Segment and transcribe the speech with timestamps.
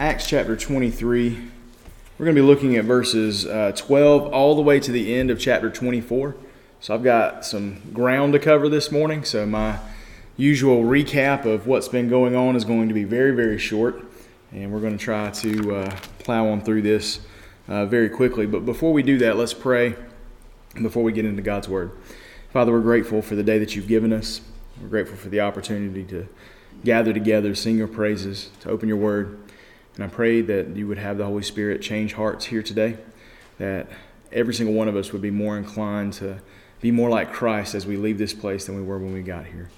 [0.00, 1.28] Acts chapter 23.
[2.16, 5.30] We're going to be looking at verses uh, 12 all the way to the end
[5.30, 6.36] of chapter 24.
[6.80, 9.24] So I've got some ground to cover this morning.
[9.24, 9.78] So my
[10.38, 14.02] usual recap of what's been going on is going to be very, very short.
[14.52, 17.20] And we're going to try to uh, plow on through this
[17.68, 18.46] uh, very quickly.
[18.46, 19.96] But before we do that, let's pray
[20.80, 21.92] before we get into God's Word.
[22.54, 24.40] Father, we're grateful for the day that you've given us.
[24.80, 26.26] We're grateful for the opportunity to
[26.86, 29.38] gather together, sing your praises, to open your word.
[29.96, 32.96] And I pray that you would have the Holy Spirit change hearts here today,
[33.58, 33.88] that
[34.32, 36.40] every single one of us would be more inclined to
[36.80, 39.46] be more like Christ as we leave this place than we were when we got
[39.46, 39.68] here.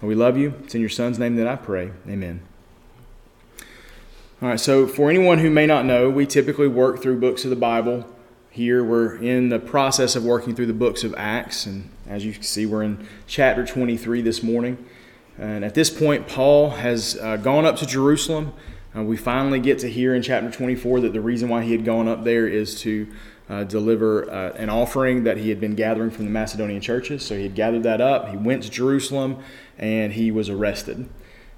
[0.00, 0.54] And we love you.
[0.64, 1.92] It's in your Son's name that I pray.
[2.08, 2.42] Amen.
[4.40, 7.50] All right, so for anyone who may not know, we typically work through books of
[7.50, 8.04] the Bible.
[8.50, 12.32] Here we're in the process of working through the books of Acts, and as you
[12.32, 14.84] can see, we're in chapter 23 this morning.
[15.38, 18.52] And at this point, Paul has uh, gone up to Jerusalem.
[18.94, 21.84] Uh, we finally get to hear in chapter 24 that the reason why he had
[21.84, 23.06] gone up there is to
[23.48, 27.24] uh, deliver uh, an offering that he had been gathering from the Macedonian churches.
[27.24, 28.28] So he had gathered that up.
[28.28, 29.42] He went to Jerusalem
[29.78, 31.08] and he was arrested.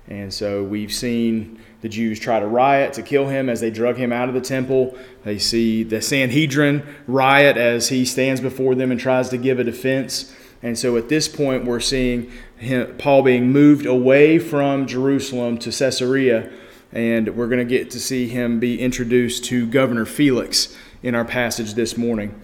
[0.07, 3.97] And so we've seen the Jews try to riot to kill him as they drug
[3.97, 4.97] him out of the temple.
[5.25, 9.65] They see the Sanhedrin riot as he stands before them and tries to give a
[9.65, 10.35] defense.
[10.63, 15.71] And so at this point, we're seeing him, Paul being moved away from Jerusalem to
[15.71, 16.51] Caesarea,
[16.95, 21.25] and we're going to get to see him be introduced to Governor Felix in our
[21.25, 22.41] passage this morning.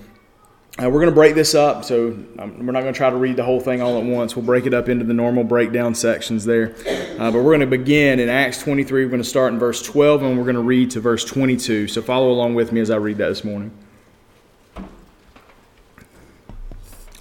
[0.78, 3.16] Uh, we're going to break this up, so um, we're not going to try to
[3.16, 4.34] read the whole thing all at once.
[4.34, 6.74] We'll break it up into the normal breakdown sections there.
[7.18, 9.04] Uh, but we're going to begin in Acts 23.
[9.04, 11.86] We're going to start in verse 12, and we're going to read to verse 22.
[11.88, 13.70] So follow along with me as I read that this morning.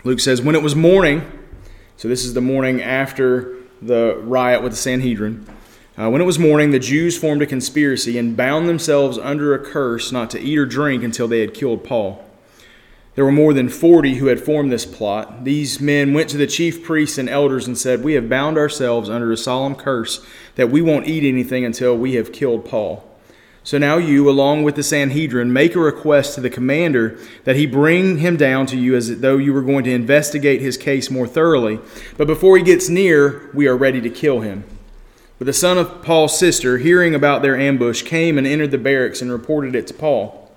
[0.03, 1.29] Luke says, When it was morning,
[1.97, 5.45] so this is the morning after the riot with the Sanhedrin.
[5.99, 9.59] Uh, when it was morning, the Jews formed a conspiracy and bound themselves under a
[9.59, 12.23] curse not to eat or drink until they had killed Paul.
[13.15, 15.43] There were more than forty who had formed this plot.
[15.43, 19.09] These men went to the chief priests and elders and said, We have bound ourselves
[19.09, 23.05] under a solemn curse that we won't eat anything until we have killed Paul.
[23.65, 27.65] So now you, along with the Sanhedrin, make a request to the commander that he
[27.65, 31.27] bring him down to you as though you were going to investigate his case more
[31.27, 31.77] thoroughly.
[32.15, 34.63] But before he gets near, we are ready to kill him.
[35.39, 39.21] But the son of Paul's sister, hearing about their ambush, came and entered the barracks
[39.21, 40.51] and reported it to Paul.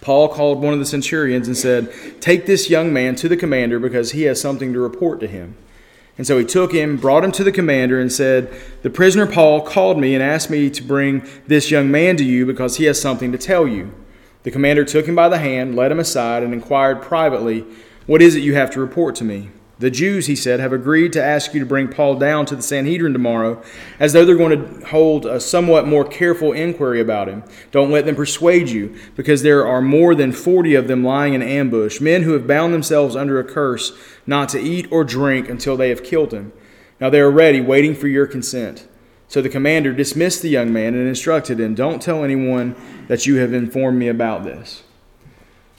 [0.00, 3.78] Paul called one of the centurions and said, Take this young man to the commander
[3.78, 5.54] because he has something to report to him.
[6.16, 8.50] And so he took him, brought him to the commander, and said,
[8.82, 12.46] The prisoner Paul called me and asked me to bring this young man to you
[12.46, 13.92] because he has something to tell you.
[14.44, 17.66] The commander took him by the hand, led him aside, and inquired privately,
[18.06, 19.50] What is it you have to report to me?
[19.80, 22.60] The Jews, he said, have agreed to ask you to bring Paul down to the
[22.60, 23.62] Sanhedrin tomorrow,
[23.98, 27.42] as though they're going to hold a somewhat more careful inquiry about him.
[27.70, 31.40] Don't let them persuade you, because there are more than forty of them lying in
[31.40, 33.96] ambush, men who have bound themselves under a curse
[34.26, 36.52] not to eat or drink until they have killed him.
[37.00, 38.86] Now they are ready, waiting for your consent.
[39.28, 42.76] So the commander dismissed the young man and instructed him, Don't tell anyone
[43.08, 44.82] that you have informed me about this.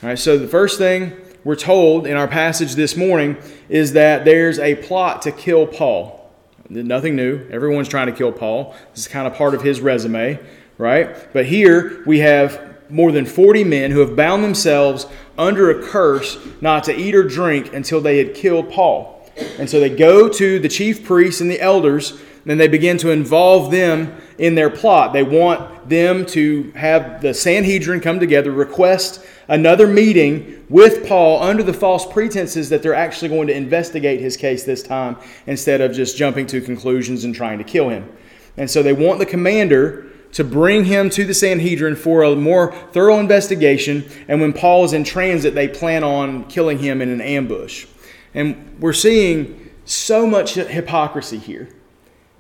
[0.02, 3.38] All right, so the first thing we're told in our passage this morning
[3.68, 6.32] is that there's a plot to kill Paul.
[6.70, 7.48] Nothing new.
[7.50, 8.76] Everyone's trying to kill Paul.
[8.92, 10.40] This is kind of part of his resume,
[10.78, 11.34] right?
[11.34, 15.08] But here we have more than 40 men who have bound themselves
[15.38, 19.30] under a curse not to eat or drink until they had killed Paul.
[19.58, 23.10] And so they go to the chief priests and the elders, and they begin to
[23.10, 25.14] involve them in their plot.
[25.14, 31.64] They want them to have the Sanhedrin come together, request another meeting with Paul under
[31.64, 35.94] the false pretenses that they're actually going to investigate his case this time instead of
[35.94, 38.10] just jumping to conclusions and trying to kill him.
[38.58, 42.74] And so they want the commander to bring him to the Sanhedrin for a more
[42.92, 44.06] thorough investigation.
[44.28, 47.86] And when Paul is in transit, they plan on killing him in an ambush.
[48.34, 51.70] And we're seeing so much hypocrisy here,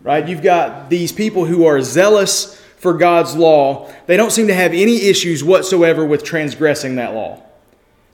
[0.03, 0.25] right?
[0.25, 4.73] You've got these people who are zealous for God's law, they don't seem to have
[4.73, 7.39] any issues whatsoever with transgressing that law.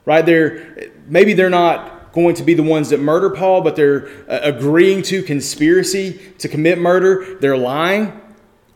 [0.04, 0.24] Right?
[0.24, 4.40] They're maybe they're not going to be the ones that murder Paul, but they're uh,
[4.42, 7.38] agreeing to conspiracy to commit murder.
[7.40, 8.20] They're lying,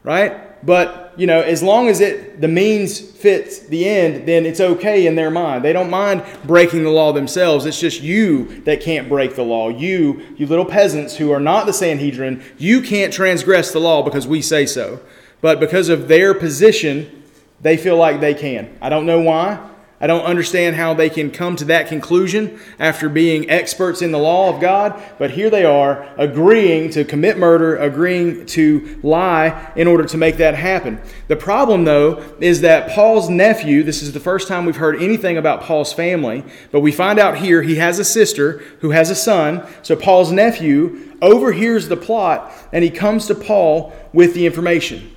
[0.03, 0.65] right?
[0.65, 5.07] But you know, as long as it the means fits the end, then it's okay
[5.07, 5.63] in their mind.
[5.63, 7.67] They don't mind breaking the law themselves.
[7.67, 9.69] It's just you that can't break the law.
[9.69, 14.27] You, you little peasants who are not the Sanhedrin, you can't transgress the law because
[14.27, 15.03] we say so
[15.43, 17.25] but because of their position,
[17.61, 18.75] they feel like they can.
[18.81, 19.69] I don't know why.
[20.03, 24.19] I don't understand how they can come to that conclusion after being experts in the
[24.19, 29.87] law of God, but here they are agreeing to commit murder, agreeing to lie in
[29.87, 31.01] order to make that happen.
[31.29, 35.37] The problem, though, is that Paul's nephew, this is the first time we've heard anything
[35.37, 36.43] about Paul's family,
[36.73, 39.65] but we find out here he has a sister who has a son.
[39.83, 45.12] So Paul's nephew overhears the plot and he comes to Paul with the information.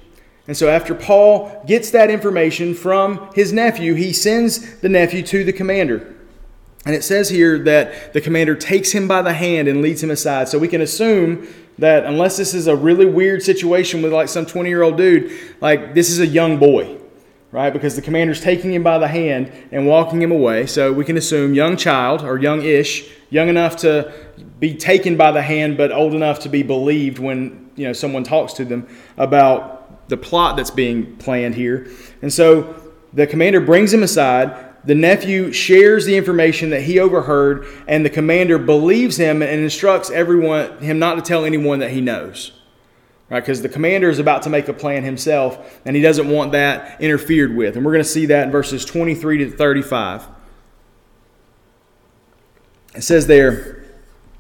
[0.48, 5.44] And so, after Paul gets that information from his nephew, he sends the nephew to
[5.44, 6.16] the commander.
[6.86, 10.12] And it says here that the commander takes him by the hand and leads him
[10.12, 10.48] aside.
[10.48, 11.48] So, we can assume
[11.80, 15.32] that unless this is a really weird situation with like some 20 year old dude,
[15.62, 17.00] like this is a young boy,
[17.52, 17.74] right?
[17.74, 20.68] Because the commander's taking him by the hand and walking him away.
[20.68, 24.14] So, we can assume young child or young ish, young enough to
[24.60, 28.24] be taken by the hand, but old enough to be believed when you know someone
[28.24, 28.88] talks to them
[29.18, 29.75] about
[30.08, 31.88] the plot that's being planned here.
[32.22, 32.76] And so
[33.14, 34.74] the commander brings him aside.
[34.86, 40.12] The nephew shares the information that he overheard, and the commander believes him and instructs
[40.12, 42.52] everyone him not to tell anyone that he knows.
[43.30, 43.40] Right?
[43.40, 47.02] Because the commander is about to make a plan himself, and he doesn't want that
[47.02, 47.76] interfered with.
[47.76, 50.28] And we're going to see that in verses 23 to 35.
[52.94, 53.84] It says there,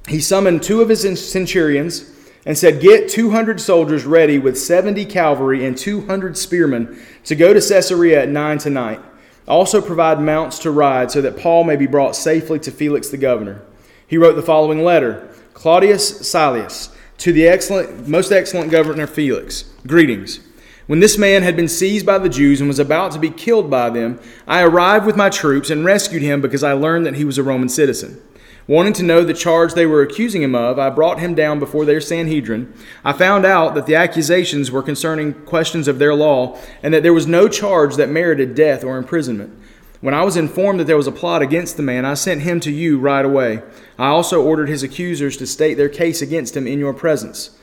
[0.07, 1.01] he summoned two of his
[1.31, 2.14] centurions
[2.45, 7.59] and said, Get 200 soldiers ready with 70 cavalry and 200 spearmen to go to
[7.59, 8.99] Caesarea at 9 tonight.
[9.47, 13.17] Also provide mounts to ride so that Paul may be brought safely to Felix the
[13.17, 13.61] governor.
[14.07, 20.39] He wrote the following letter Claudius Lysias, to the excellent, most excellent governor Felix, greetings.
[20.87, 23.71] When this man had been seized by the Jews and was about to be killed
[23.71, 27.25] by them, I arrived with my troops and rescued him because I learned that he
[27.25, 28.21] was a Roman citizen.
[28.67, 31.85] Wanting to know the charge they were accusing him of, I brought him down before
[31.85, 32.73] their Sanhedrin.
[33.03, 37.13] I found out that the accusations were concerning questions of their law, and that there
[37.13, 39.53] was no charge that merited death or imprisonment.
[40.01, 42.59] When I was informed that there was a plot against the man, I sent him
[42.61, 43.61] to you right away.
[43.99, 47.57] I also ordered his accusers to state their case against him in your presence.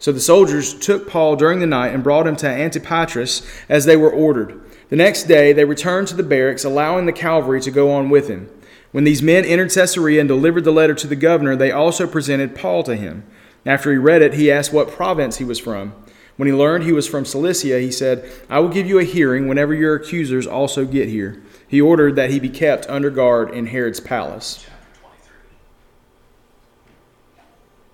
[0.00, 3.96] So the soldiers took Paul during the night and brought him to Antipatris as they
[3.96, 4.60] were ordered.
[4.90, 8.28] The next day they returned to the barracks, allowing the cavalry to go on with
[8.28, 8.48] him.
[8.90, 12.54] When these men entered Caesarea and delivered the letter to the governor, they also presented
[12.54, 13.24] Paul to him.
[13.66, 15.92] After he read it, he asked what province he was from.
[16.36, 19.48] When he learned he was from Cilicia, he said, I will give you a hearing
[19.48, 21.42] whenever your accusers also get here.
[21.66, 24.64] He ordered that he be kept under guard in Herod's palace.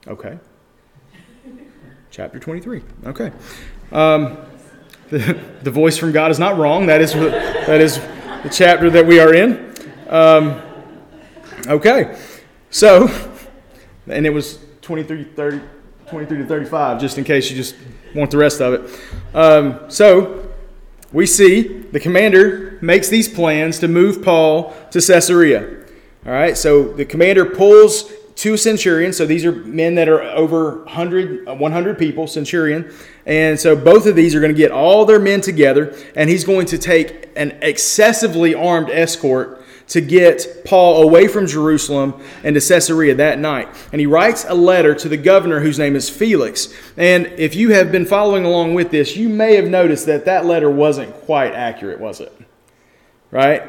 [0.07, 0.39] Okay.
[2.11, 2.83] Chapter 23.
[3.07, 3.33] Okay.
[3.91, 4.37] Um,
[5.09, 6.87] the, the voice from God is not wrong.
[6.87, 7.97] That is, that is
[8.43, 9.75] the chapter that we are in.
[10.09, 10.61] Um,
[11.67, 12.19] Okay,
[12.69, 13.09] so,
[14.07, 15.61] and it was 23, 30,
[16.09, 17.75] 23 to 35, just in case you just
[18.15, 19.01] want the rest of it.
[19.35, 20.53] Um, so,
[21.11, 25.85] we see the commander makes these plans to move Paul to Caesarea.
[26.27, 29.17] All right, so the commander pulls two centurions.
[29.17, 32.93] So these are men that are over 100, 100 people, centurion.
[33.27, 36.45] And so both of these are going to get all their men together, and he's
[36.45, 42.61] going to take an excessively armed escort to get Paul away from Jerusalem and to
[42.61, 43.69] Caesarea that night.
[43.93, 46.73] And he writes a letter to the governor whose name is Felix.
[46.97, 50.47] And if you have been following along with this, you may have noticed that that
[50.47, 52.33] letter wasn't quite accurate, was it?
[53.31, 53.63] Right?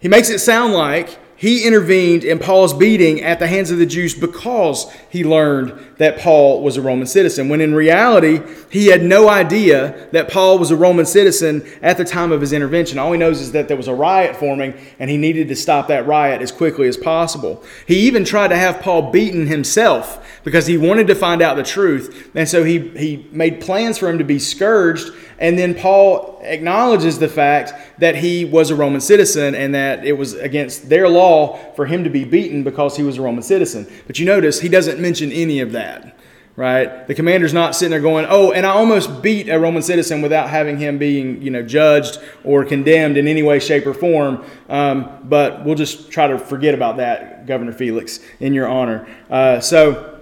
[0.00, 3.86] He makes it sound like he intervened in Paul's beating at the hands of the
[3.86, 9.02] Jews because he learned that Paul was a Roman citizen, when in reality, he had
[9.02, 12.98] no idea that Paul was a Roman citizen at the time of his intervention.
[12.98, 15.88] All he knows is that there was a riot forming and he needed to stop
[15.88, 17.64] that riot as quickly as possible.
[17.86, 21.62] He even tried to have Paul beaten himself because he wanted to find out the
[21.62, 22.30] truth.
[22.34, 25.12] And so he, he made plans for him to be scourged.
[25.38, 30.12] And then Paul acknowledges the fact that he was a Roman citizen and that it
[30.12, 33.90] was against their law for him to be beaten because he was a Roman citizen.
[34.06, 36.16] But you notice he doesn't mention any of that.
[36.56, 37.06] Right?
[37.06, 40.50] The commander's not sitting there going, "Oh, and I almost beat a Roman citizen without
[40.50, 45.08] having him being, you know, judged or condemned in any way, shape, or form." Um,
[45.24, 49.06] but we'll just try to forget about that, Governor Felix, in your honor.
[49.30, 50.19] Uh, so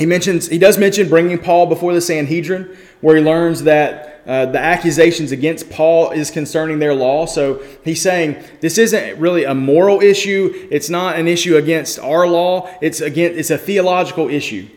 [0.00, 4.46] he mentions he does mention bringing Paul before the Sanhedrin, where he learns that uh,
[4.46, 7.26] the accusations against Paul is concerning their law.
[7.26, 10.68] So he's saying this isn't really a moral issue.
[10.70, 12.74] It's not an issue against our law.
[12.80, 14.70] It's again it's a theological issue.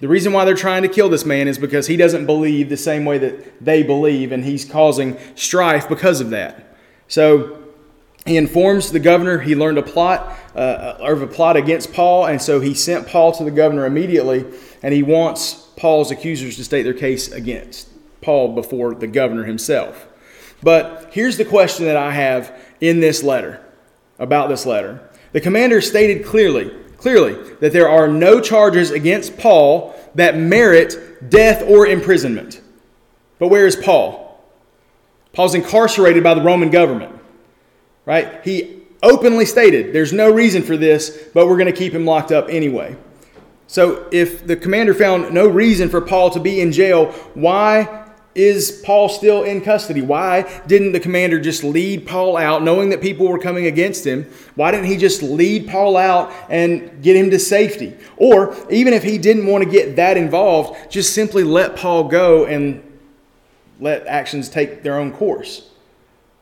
[0.00, 2.76] The reason why they're trying to kill this man is because he doesn't believe the
[2.76, 6.76] same way that they believe, and he's causing strife because of that.
[7.06, 7.57] So
[8.26, 12.40] he informs the governor he learned a plot uh, of a plot against Paul, and
[12.42, 14.44] so he sent Paul to the governor immediately,
[14.82, 17.88] and he wants Paul's accusers to state their case against
[18.20, 20.06] Paul before the governor himself.
[20.62, 23.64] But here's the question that I have in this letter.
[24.18, 25.08] about this letter.
[25.32, 31.62] The commander stated clearly, clearly that there are no charges against Paul that merit death
[31.62, 32.60] or imprisonment.
[33.38, 34.42] But where is Paul?
[35.32, 37.17] Paul's incarcerated by the Roman government.
[38.08, 38.40] Right?
[38.42, 42.32] He openly stated there's no reason for this, but we're going to keep him locked
[42.32, 42.96] up anyway.
[43.66, 48.82] So if the commander found no reason for Paul to be in jail, why is
[48.82, 50.00] Paul still in custody?
[50.00, 54.24] Why didn't the commander just lead Paul out, knowing that people were coming against him?
[54.54, 57.94] Why didn't he just lead Paul out and get him to safety?
[58.16, 62.46] Or even if he didn't want to get that involved, just simply let Paul go
[62.46, 62.82] and
[63.80, 65.68] let actions take their own course.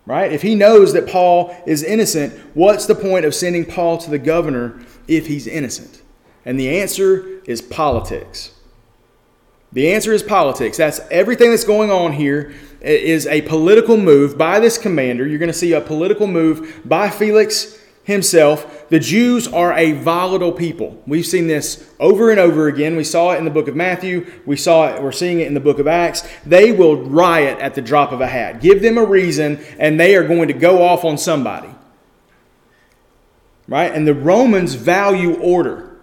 [0.06, 0.32] Right?
[0.32, 4.20] If he knows that Paul is innocent, what's the point of sending Paul to the
[4.20, 6.00] governor if he's innocent?
[6.44, 8.52] And the answer is politics.
[9.72, 10.76] The answer is politics.
[10.76, 15.26] That's everything that's going on here is a political move by this commander.
[15.26, 17.75] You're going to see a political move by Felix
[18.06, 18.88] himself.
[18.88, 21.02] The Jews are a volatile people.
[21.08, 22.94] We've seen this over and over again.
[22.94, 24.32] We saw it in the book of Matthew.
[24.46, 26.26] We saw it, we're seeing it in the book of Acts.
[26.46, 28.60] They will riot at the drop of a hat.
[28.60, 31.68] Give them a reason, and they are going to go off on somebody.
[33.66, 33.92] Right?
[33.92, 35.98] And the Romans value order.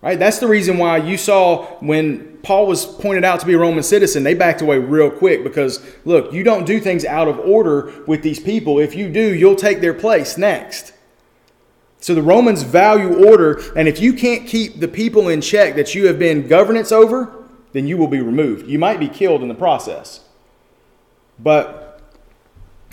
[0.00, 0.18] Right?
[0.18, 3.82] That's the reason why you saw when Paul was pointed out to be a Roman
[3.82, 8.04] citizen, they backed away real quick because, look, you don't do things out of order
[8.06, 8.78] with these people.
[8.78, 10.92] If you do, you'll take their place next.
[12.00, 15.94] So the Romans value order, and if you can't keep the people in check that
[15.94, 18.66] you have been governance over, then you will be removed.
[18.66, 20.20] You might be killed in the process.
[21.38, 22.00] But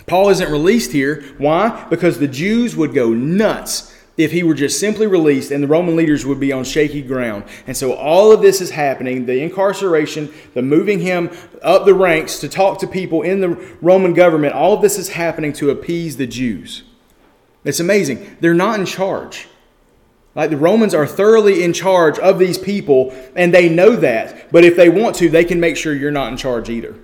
[0.06, 1.22] Paul isn't released here.
[1.38, 1.86] Why?
[1.90, 5.94] Because the Jews would go nuts if he were just simply released and the Roman
[5.94, 7.44] leaders would be on shaky ground.
[7.66, 11.30] And so all of this is happening the incarceration, the moving him
[11.62, 13.50] up the ranks to talk to people in the
[13.80, 16.82] Roman government all of this is happening to appease the Jews.
[17.68, 18.38] It's amazing.
[18.40, 19.46] They're not in charge.
[20.34, 24.50] Like the Romans are thoroughly in charge of these people, and they know that.
[24.50, 26.94] But if they want to, they can make sure you're not in charge either.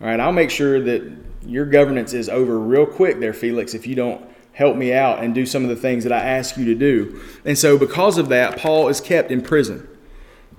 [0.00, 1.08] All right, I'll make sure that
[1.46, 5.32] your governance is over real quick there, Felix, if you don't help me out and
[5.32, 7.22] do some of the things that I ask you to do.
[7.44, 9.86] And so, because of that, Paul is kept in prison.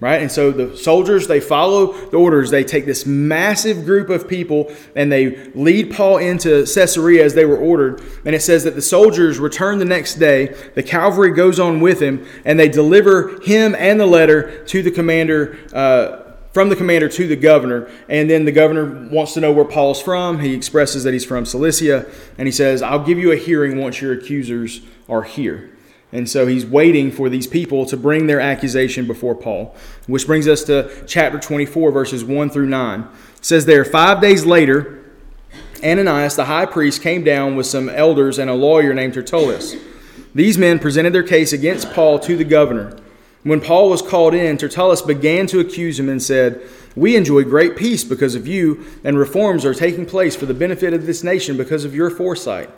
[0.04, 0.22] Right?
[0.22, 2.52] And so the soldiers, they follow the orders.
[2.52, 7.46] They take this massive group of people and they lead Paul into Caesarea as they
[7.46, 8.02] were ordered.
[8.26, 10.48] And it says that the soldiers return the next day.
[10.76, 14.92] The cavalry goes on with him and they deliver him and the letter to the
[14.92, 15.58] commander.
[15.72, 16.20] Uh,
[16.52, 17.90] from the commander to the governor.
[18.10, 20.42] And then the governor wants to know where Paul's from.
[20.42, 22.06] He expresses that he's from Cilicia.
[22.38, 25.73] And he says, I'll give you a hearing once your accusers are here.
[26.14, 29.76] And so he's waiting for these people to bring their accusation before Paul.
[30.06, 33.00] Which brings us to chapter 24, verses 1 through 9.
[33.02, 33.08] It
[33.42, 35.04] says there, five days later,
[35.84, 39.76] Ananias the high priest came down with some elders and a lawyer named Tertullus.
[40.36, 42.96] These men presented their case against Paul to the governor.
[43.42, 46.62] When Paul was called in, Tertullus began to accuse him and said,
[46.96, 50.94] We enjoy great peace because of you, and reforms are taking place for the benefit
[50.94, 52.70] of this nation because of your foresight.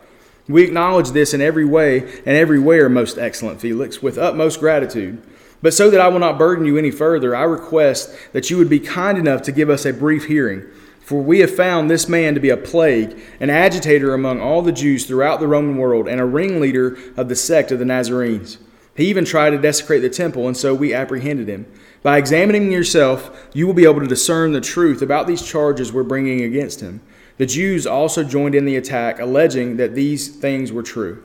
[0.48, 5.22] We acknowledge this in every way and everywhere, most excellent Felix, with utmost gratitude.
[5.62, 8.70] But so that I will not burden you any further, I request that you would
[8.70, 10.64] be kind enough to give us a brief hearing.
[11.02, 14.72] For we have found this man to be a plague, an agitator among all the
[14.72, 18.58] Jews throughout the Roman world, and a ringleader of the sect of the Nazarenes.
[18.96, 21.66] He even tried to desecrate the temple, and so we apprehended him.
[22.02, 26.04] By examining yourself, you will be able to discern the truth about these charges we're
[26.04, 27.02] bringing against him.
[27.38, 31.24] The Jews also joined in the attack, alleging that these things were true.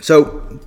[0.00, 0.60] So,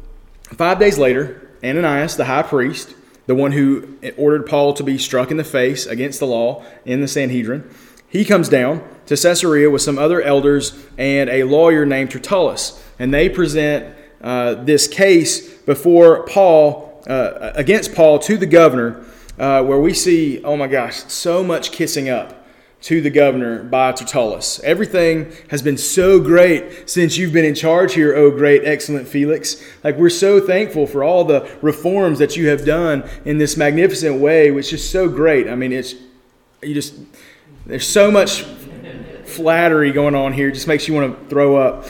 [0.43, 2.96] five days later, Ananias, the high priest,
[3.27, 7.01] the one who ordered Paul to be struck in the face against the law in
[7.01, 7.69] the Sanhedrin,
[8.10, 13.13] he comes down to Caesarea with some other elders and a lawyer named Tertullus and
[13.13, 19.05] they present uh, this case before Paul, uh, against Paul to the governor,
[19.38, 22.46] uh, where we see, oh my gosh, so much kissing up
[22.79, 24.60] to the governor by Tertullus.
[24.63, 29.63] Everything has been so great since you've been in charge here, oh great, excellent Felix.
[29.84, 34.20] Like we're so thankful for all the reforms that you have done in this magnificent
[34.20, 35.48] way, which is so great.
[35.48, 35.96] I mean, it's
[36.62, 36.96] you just
[37.65, 38.44] there's so much
[39.25, 41.88] flattery going on here, it just makes you want to throw up.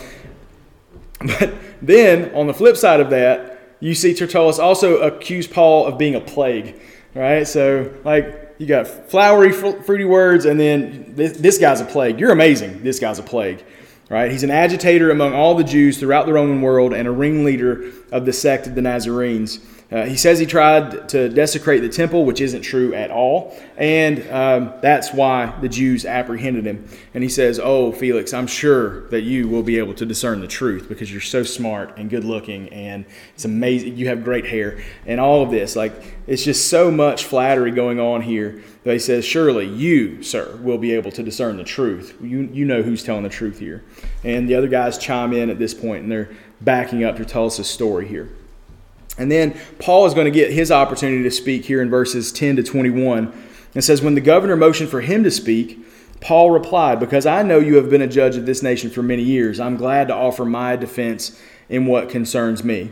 [1.19, 5.97] But then on the flip side of that, you see Tertullus also accuse Paul of
[5.97, 6.79] being a plague,
[7.17, 7.47] right?
[7.47, 12.19] So, like, you got flowery, fruity words, and then this, this guy's a plague.
[12.19, 12.83] You're amazing.
[12.83, 13.63] This guy's a plague,
[14.09, 14.31] right?
[14.31, 18.25] He's an agitator among all the Jews throughout the Roman world and a ringleader of
[18.25, 19.59] the sect of the Nazarenes.
[19.89, 23.57] Uh, he says he tried to desecrate the temple, which isn't true at all.
[23.77, 26.89] And um, that's why the Jews apprehended him.
[27.13, 30.47] And he says, Oh, Felix, I'm sure that you will be able to discern the
[30.47, 33.95] truth because you're so smart and good looking and it's amazing.
[33.95, 35.77] You have great hair and all of this.
[35.77, 35.93] Like,
[36.27, 38.61] it's just so much flattery going on here.
[38.83, 42.17] But he says, Surely you, sir, will be able to discern the truth.
[42.21, 43.85] You, you know who's telling the truth here.
[44.25, 46.29] And the other guys chime in at this point and they're
[46.59, 48.29] backing up to tell us a story here.
[49.17, 52.57] And then Paul is going to get his opportunity to speak here in verses 10
[52.57, 53.33] to 21.
[53.73, 55.79] It says, When the governor motioned for him to speak,
[56.19, 59.23] Paul replied, Because I know you have been a judge of this nation for many
[59.23, 62.91] years, I'm glad to offer my defense in what concerns me.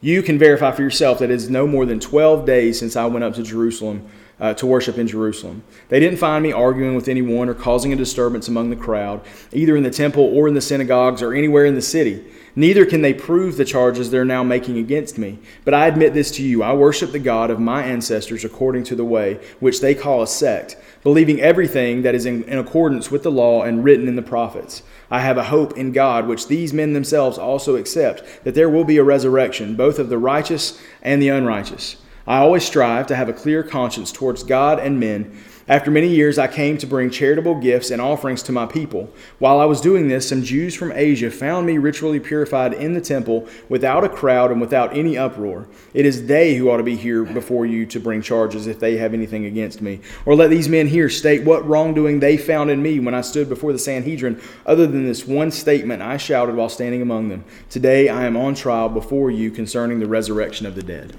[0.00, 3.06] You can verify for yourself that it is no more than 12 days since I
[3.06, 4.08] went up to Jerusalem
[4.40, 5.62] uh, to worship in Jerusalem.
[5.90, 9.20] They didn't find me arguing with anyone or causing a disturbance among the crowd,
[9.52, 12.24] either in the temple or in the synagogues or anywhere in the city.
[12.56, 15.38] Neither can they prove the charges they're now making against me.
[15.64, 18.96] But I admit this to you I worship the God of my ancestors according to
[18.96, 23.22] the way, which they call a sect, believing everything that is in, in, accordance with
[23.22, 24.82] the law and written in the prophets.
[25.10, 28.84] I have a hope in God, which these men themselves also accept, that there will
[28.84, 31.96] be a resurrection, both of the righteous and the unrighteous.
[32.26, 35.36] I always strive to have a clear conscience towards God and men.
[35.70, 39.08] After many years, I came to bring charitable gifts and offerings to my people.
[39.38, 43.00] While I was doing this, some Jews from Asia found me ritually purified in the
[43.00, 45.68] temple without a crowd and without any uproar.
[45.94, 48.96] It is they who ought to be here before you to bring charges if they
[48.96, 50.00] have anything against me.
[50.26, 53.48] Or let these men here state what wrongdoing they found in me when I stood
[53.48, 57.44] before the Sanhedrin, other than this one statement I shouted while standing among them.
[57.68, 61.12] Today I am on trial before you concerning the resurrection of the dead.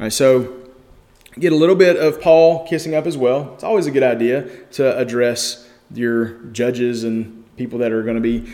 [0.00, 0.65] All right, so
[1.38, 3.52] get a little bit of Paul kissing up as well.
[3.54, 8.22] It's always a good idea to address your judges and people that are going to
[8.22, 8.50] be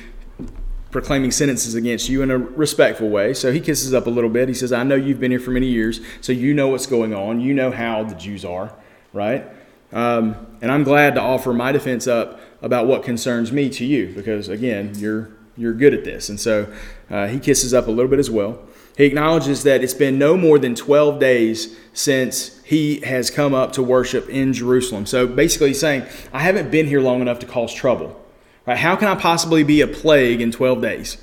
[0.91, 3.33] proclaiming sentences against you in a respectful way.
[3.35, 4.49] So he kisses up a little bit.
[4.49, 7.15] He says, I know you've been here for many years, so you know what's going
[7.15, 7.41] on.
[7.41, 8.75] You know how the Jews are,
[9.12, 9.47] right?
[9.93, 14.12] Um, and I'm glad to offer my defense up about what concerns me to you
[14.15, 16.29] because, again, you're, you're good at this.
[16.29, 16.73] And so
[17.11, 18.62] uh, he kisses up a little bit as well.
[18.97, 23.75] He acknowledges that it's been no more than 12 days since he has come up
[23.75, 25.05] to worship in Jerusalem.
[25.05, 28.19] So basically, he's saying, I haven't been here long enough to cause trouble.
[28.67, 28.79] Right?
[28.79, 31.18] How can I possibly be a plague in 12 days?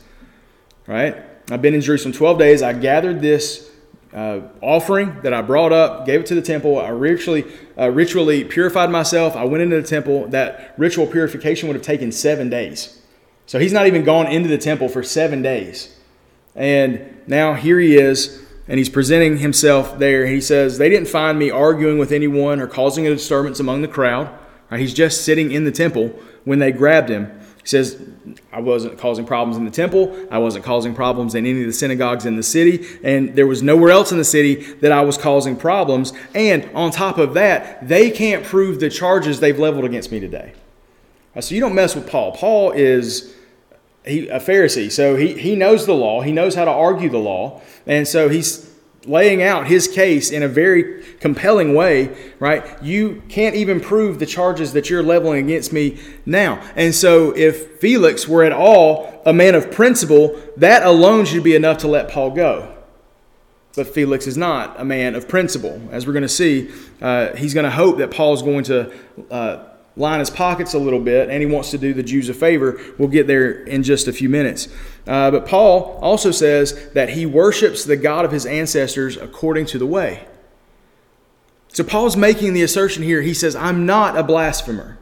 [0.85, 1.17] Right?
[1.49, 2.61] I've been in Jerusalem 12 days.
[2.61, 3.67] I gathered this
[4.13, 6.77] uh, offering that I brought up, gave it to the temple.
[6.77, 7.45] I ritually,
[7.75, 9.35] uh, ritually purified myself.
[9.35, 10.27] I went into the temple.
[10.27, 13.01] That ritual purification would have taken seven days.
[13.47, 15.97] So he's not even gone into the temple for seven days.
[16.53, 20.27] And now here he is, and he's presenting himself there.
[20.27, 23.87] He says, They didn't find me arguing with anyone or causing a disturbance among the
[23.87, 24.29] crowd.
[24.69, 26.09] Right, he's just sitting in the temple
[26.45, 27.25] when they grabbed him.
[27.61, 27.99] He says,
[28.53, 30.15] I wasn't causing problems in the temple.
[30.29, 32.85] I wasn't causing problems in any of the synagogues in the city.
[33.03, 36.13] And there was nowhere else in the city that I was causing problems.
[36.35, 40.53] And on top of that, they can't prove the charges they've leveled against me today.
[41.39, 42.33] So you don't mess with Paul.
[42.33, 43.33] Paul is
[44.05, 47.17] he, a Pharisee, so he, he knows the law, he knows how to argue the
[47.17, 48.69] law, and so he's
[49.05, 52.81] laying out his case in a very compelling way, right?
[52.83, 56.61] You can't even prove the charges that you're leveling against me now.
[56.75, 61.55] And so if Felix were at all a man of principle, that alone should be
[61.55, 62.75] enough to let Paul go.
[63.75, 65.81] But Felix is not a man of principle.
[65.91, 66.69] As we're going to see,
[67.01, 68.91] uh, he's going to hope that Paul's going to
[69.31, 69.68] uh,
[69.99, 72.79] line his pockets a little bit, and he wants to do the Jews a favor.
[72.97, 74.69] We'll get there in just a few minutes.
[75.05, 79.77] Uh, but Paul also says that he worships the God of his ancestors according to
[79.77, 80.25] the way.
[81.67, 83.21] So Paul's making the assertion here.
[83.21, 84.97] He says, I'm not a blasphemer.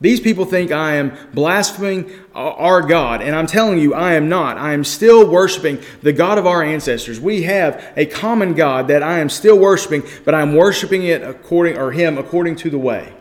[0.00, 4.56] These people think I am blaspheming our God, and I'm telling you, I am not.
[4.56, 7.20] I am still worshiping the God of our ancestors.
[7.20, 11.76] We have a common God that I am still worshiping, but I'm worshiping it according
[11.76, 13.12] or him according to the way.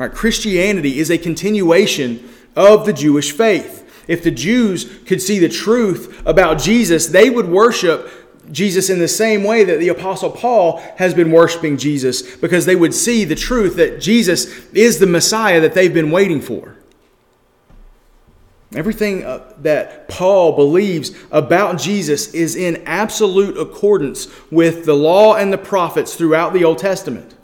[0.00, 0.10] Right?
[0.10, 3.86] Christianity is a continuation of the Jewish faith.
[4.08, 8.10] If the Jews could see the truth about Jesus, they would worship
[8.50, 12.76] Jesus in the same way that the Apostle Paul has been worshiping Jesus because they
[12.76, 16.76] would see the truth that Jesus is the Messiah that they've been waiting for.
[18.74, 25.52] Everything uh, that Paul believes about Jesus is in absolute accordance with the law and
[25.52, 27.34] the prophets throughout the Old Testament.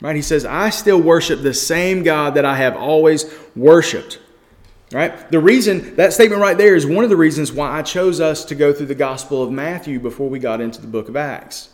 [0.00, 0.16] Right?
[0.16, 4.18] He says, I still worship the same God that I have always worshiped.
[4.92, 5.30] Right?
[5.30, 8.44] The reason, that statement right there is one of the reasons why I chose us
[8.46, 11.68] to go through the Gospel of Matthew before we got into the book of Acts.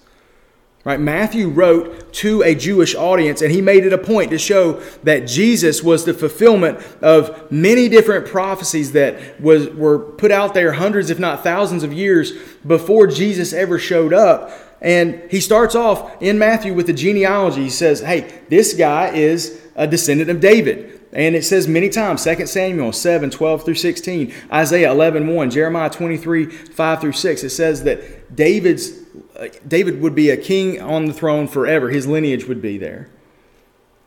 [0.84, 1.00] Right?
[1.00, 5.26] Matthew wrote to a Jewish audience and he made it a point to show that
[5.26, 11.10] Jesus was the fulfillment of many different prophecies that was, were put out there hundreds,
[11.10, 12.32] if not thousands of years
[12.64, 14.50] before Jesus ever showed up.
[14.80, 17.64] And he starts off in Matthew with the genealogy.
[17.64, 21.00] He says, Hey, this guy is a descendant of David.
[21.12, 25.88] And it says many times 2 Samuel 7 12 through 16, Isaiah 11 1, Jeremiah
[25.88, 27.44] 23 5 through 6.
[27.44, 28.92] It says that David's
[29.38, 31.88] uh, David would be a king on the throne forever.
[31.88, 33.08] His lineage would be there.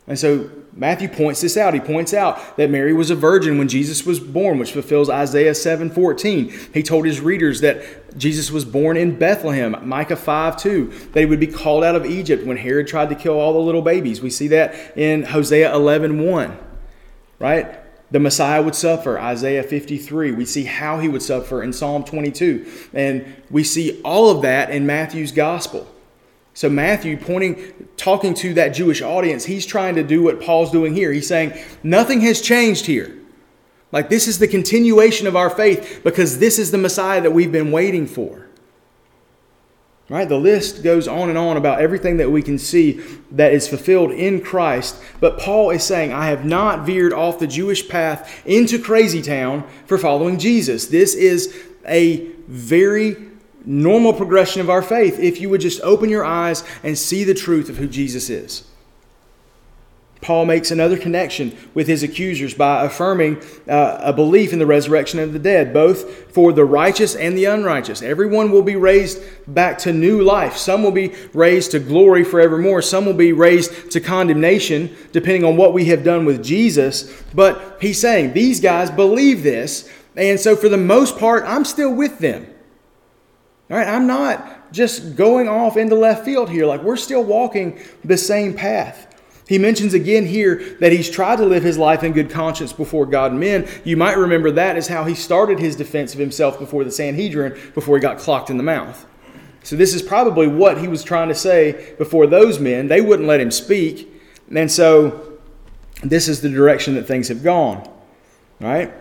[0.10, 1.74] And so Matthew points this out.
[1.74, 5.54] He points out that Mary was a virgin when Jesus was born, which fulfills Isaiah
[5.54, 6.52] 7:14.
[6.74, 10.92] He told his readers that Jesus was born in Bethlehem, Micah 5:2.
[11.14, 13.60] That he would be called out of Egypt when Herod tried to kill all the
[13.60, 14.22] little babies.
[14.22, 16.58] We see that in Hosea 11:1.
[17.40, 17.68] Right?
[18.12, 20.32] the Messiah would suffer, Isaiah 53.
[20.32, 22.66] We see how he would suffer in Psalm 22.
[22.94, 25.88] And we see all of that in Matthew's gospel.
[26.60, 30.94] So Matthew pointing talking to that Jewish audience, he's trying to do what Paul's doing
[30.94, 31.14] here.
[31.14, 33.18] He's saying nothing has changed here.
[33.94, 37.54] Like this is the continuation of our faith because this is the Messiah that we've
[37.54, 38.46] been waiting for.
[40.10, 40.28] Right?
[40.28, 43.00] The list goes on and on about everything that we can see
[43.32, 45.02] that is fulfilled in Christ.
[45.22, 49.64] But Paul is saying, I have not veered off the Jewish path into crazy town
[49.86, 50.88] for following Jesus.
[50.88, 53.29] This is a very
[53.70, 57.36] normal progression of our faith if you would just open your eyes and see the
[57.36, 58.64] truth of who Jesus is.
[60.22, 65.20] Paul makes another connection with his accusers by affirming uh, a belief in the resurrection
[65.20, 68.02] of the dead, both for the righteous and the unrighteous.
[68.02, 70.58] Everyone will be raised back to new life.
[70.58, 72.82] Some will be raised to glory forevermore.
[72.82, 77.24] Some will be raised to condemnation, depending on what we have done with Jesus.
[77.34, 81.94] But he's saying these guys believe this, and so for the most part, I'm still
[81.94, 82.49] with them.
[83.70, 86.66] All right, I'm not just going off into left field here.
[86.66, 89.06] Like we're still walking the same path.
[89.48, 93.08] He mentions again here that he's tried to live his life in good conscience before
[93.08, 93.68] God and men.
[93.84, 97.60] You might remember that is how he started his defense of himself before the Sanhedrin
[97.74, 99.08] before he got clocked in the mouth.
[99.64, 102.88] So, this is probably what he was trying to say before those men.
[102.88, 104.08] They wouldn't let him speak.
[104.56, 105.40] And so,
[106.04, 107.90] this is the direction that things have gone.
[108.60, 108.94] Right?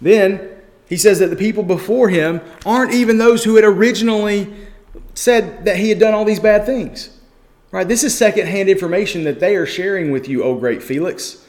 [0.00, 0.51] Then,
[0.92, 4.52] he says that the people before him aren't even those who had originally
[5.14, 7.18] said that he had done all these bad things.
[7.70, 7.88] Right?
[7.88, 11.46] This is secondhand information that they are sharing with you, O great Felix.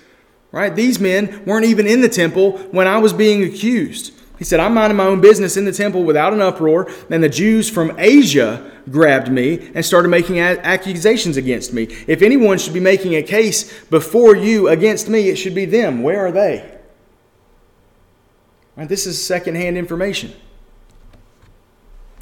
[0.54, 0.74] Right?
[0.74, 4.14] These men weren't even in the temple when I was being accused.
[4.40, 7.28] He said, I'm minding my own business in the temple without an uproar, and the
[7.28, 11.84] Jews from Asia grabbed me and started making accusations against me.
[12.08, 16.02] If anyone should be making a case before you against me, it should be them.
[16.02, 16.73] Where are they?
[18.76, 18.90] Right?
[18.90, 20.34] This is secondhand information.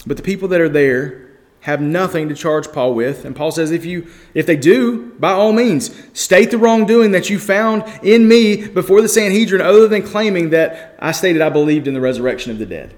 [0.06, 3.24] But the people that are there have nothing to charge Paul with.
[3.24, 7.30] And Paul says if you if they do, by all means, state the wrongdoing that
[7.30, 11.88] you found in me before the Sanhedrin other than claiming that I stated I believed
[11.88, 12.96] in the resurrection of the dead.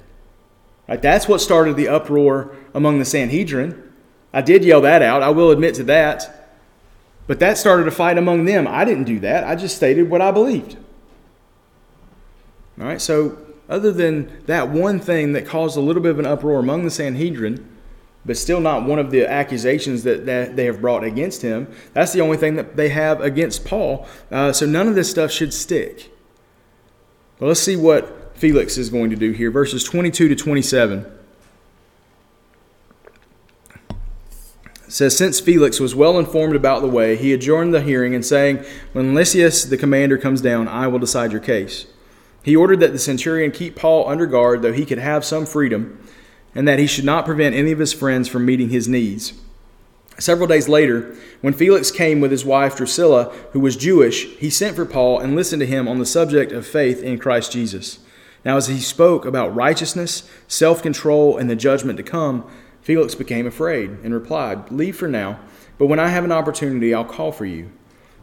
[0.87, 1.01] Right?
[1.01, 3.91] That's what started the uproar among the Sanhedrin.
[4.33, 5.21] I did yell that out.
[5.21, 6.51] I will admit to that.
[7.27, 8.67] But that started a fight among them.
[8.67, 9.43] I didn't do that.
[9.43, 10.77] I just stated what I believed.
[12.79, 13.37] All right, so
[13.69, 16.91] other than that one thing that caused a little bit of an uproar among the
[16.91, 17.69] Sanhedrin,
[18.26, 21.73] but still not one of the accusations that, that they have brought against him.
[21.93, 24.08] That's the only thing that they have against Paul.
[24.32, 26.12] Uh, so none of this stuff should stick.
[27.39, 29.52] Well, let's see what Felix is going to do here.
[29.52, 31.19] Verses 22 to 27.
[34.93, 38.63] says, Since Felix was well informed about the way, he adjourned the hearing and saying,
[38.93, 41.88] When Lysias the commander comes down, I will decide your case.
[42.43, 45.97] He ordered that the centurion keep Paul under guard, though he could have some freedom
[46.56, 49.34] and that he should not prevent any of his friends from meeting his needs.
[50.19, 54.75] Several days later, when Felix came with his wife Drusilla, who was Jewish, he sent
[54.75, 57.99] for Paul and listened to him on the subject of faith in Christ Jesus.
[58.45, 62.47] Now, as he spoke about righteousness, self control, and the judgment to come,
[62.82, 65.39] Felix became afraid and replied, Leave for now,
[65.79, 67.71] but when I have an opportunity, I'll call for you.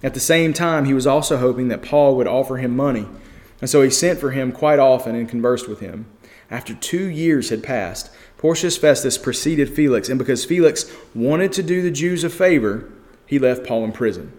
[0.03, 3.07] At the same time, he was also hoping that Paul would offer him money,
[3.61, 6.07] and so he sent for him quite often and conversed with him.
[6.51, 11.83] After two years had passed, Porcius Festus preceded Felix, and because Felix wanted to do
[11.83, 12.91] the Jews a favor,
[13.27, 14.33] he left Paul in prison.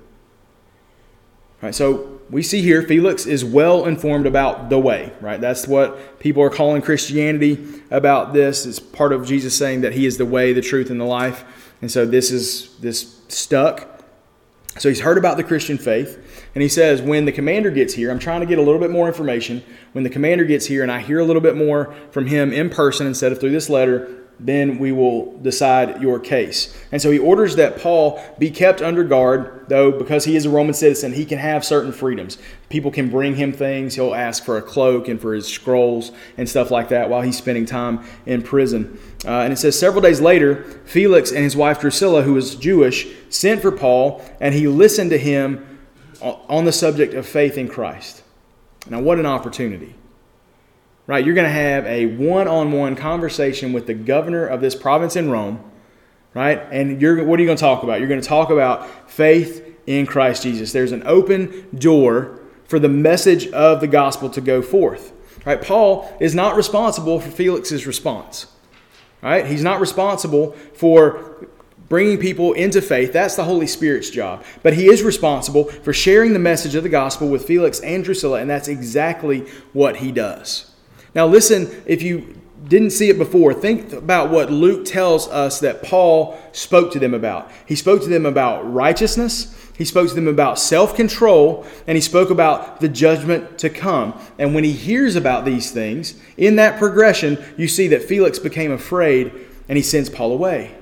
[1.62, 5.40] Right, so we see here Felix is well informed about the way, right?
[5.40, 8.66] That's what people are calling Christianity about this.
[8.66, 11.44] It's part of Jesus saying that he is the way, the truth, and the life.
[11.82, 14.04] And so this is this stuck.
[14.80, 16.31] So he's heard about the Christian faith.
[16.54, 18.92] And he says, when the commander gets here, I'm trying to get a little bit
[18.92, 19.64] more information.
[19.94, 22.70] When the commander gets here and I hear a little bit more from him in
[22.70, 26.76] person instead of through this letter, then we will decide your case.
[26.92, 30.50] And so he orders that Paul be kept under guard, though, because he is a
[30.50, 32.40] Roman citizen, he can have certain freedoms.
[32.68, 33.94] People can bring him things.
[33.94, 37.38] He'll ask for a cloak and for his scrolls and stuff like that while he's
[37.38, 39.00] spending time in prison.
[39.24, 43.08] Uh, and it says, several days later, Felix and his wife Drusilla, who was Jewish,
[43.30, 45.71] sent for Paul, and he listened to him
[46.22, 48.24] on the subject of faith in Christ.
[48.90, 49.96] Now, what an opportunity
[51.12, 51.26] right?
[51.26, 55.18] You're going to have a one on one conversation with the governor of this province
[55.18, 55.62] in Rome,
[56.34, 56.62] right?
[56.72, 58.00] And you're, what are you going to talk about?
[58.00, 60.72] You're going to talk about faith in Christ Jesus.
[60.72, 65.12] There's an open door for the message of the gospel to go forth.
[65.46, 65.62] Right?
[65.62, 68.48] Paul is not responsible for Felix's response.
[69.22, 69.46] Right?
[69.46, 71.48] He's not responsible for
[71.92, 73.12] bringing people into faith.
[73.12, 74.46] That's the Holy Spirit's job.
[74.64, 78.40] But he is responsible for sharing the message of the gospel with Felix and Drusilla,
[78.40, 79.42] and that's exactly
[79.74, 80.72] what he does.
[81.14, 85.84] Now, listen, if you didn't see it before, think about what Luke tells us that
[85.84, 87.52] Paul spoke to them about.
[87.66, 92.02] He spoke to them about righteousness, he spoke to them about self control, and he
[92.02, 94.18] spoke about the judgment to come.
[94.40, 98.72] And when he hears about these things, in that progression, you see that Felix became
[98.72, 99.34] afraid
[99.68, 100.78] and he sends Paul away.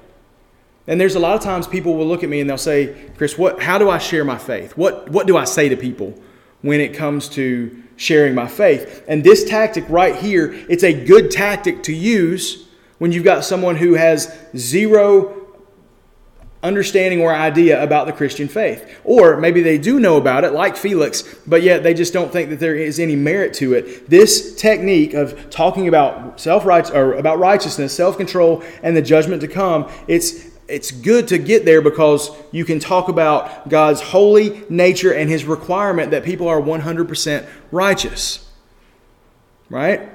[0.89, 3.37] And there's a lot of times people will look at me and they'll say, Chris,
[3.37, 4.75] what, how do I share my faith?
[4.75, 6.19] What, what do I say to people
[6.61, 9.03] when it comes to sharing my faith.
[9.07, 12.65] And this tactic right here, it's a good tactic to use
[12.97, 15.35] when you've got someone who has zero
[16.63, 18.99] understanding or idea about the Christian faith.
[19.03, 22.49] Or maybe they do know about it, like Felix, but yet they just don't think
[22.49, 24.09] that there is any merit to it.
[24.09, 29.47] This technique of talking about self right or about righteousness, self-control, and the judgment to
[29.47, 35.13] come, it's it's good to get there because you can talk about God's holy nature
[35.13, 38.49] and his requirement that people are 100% righteous.
[39.69, 40.09] Right?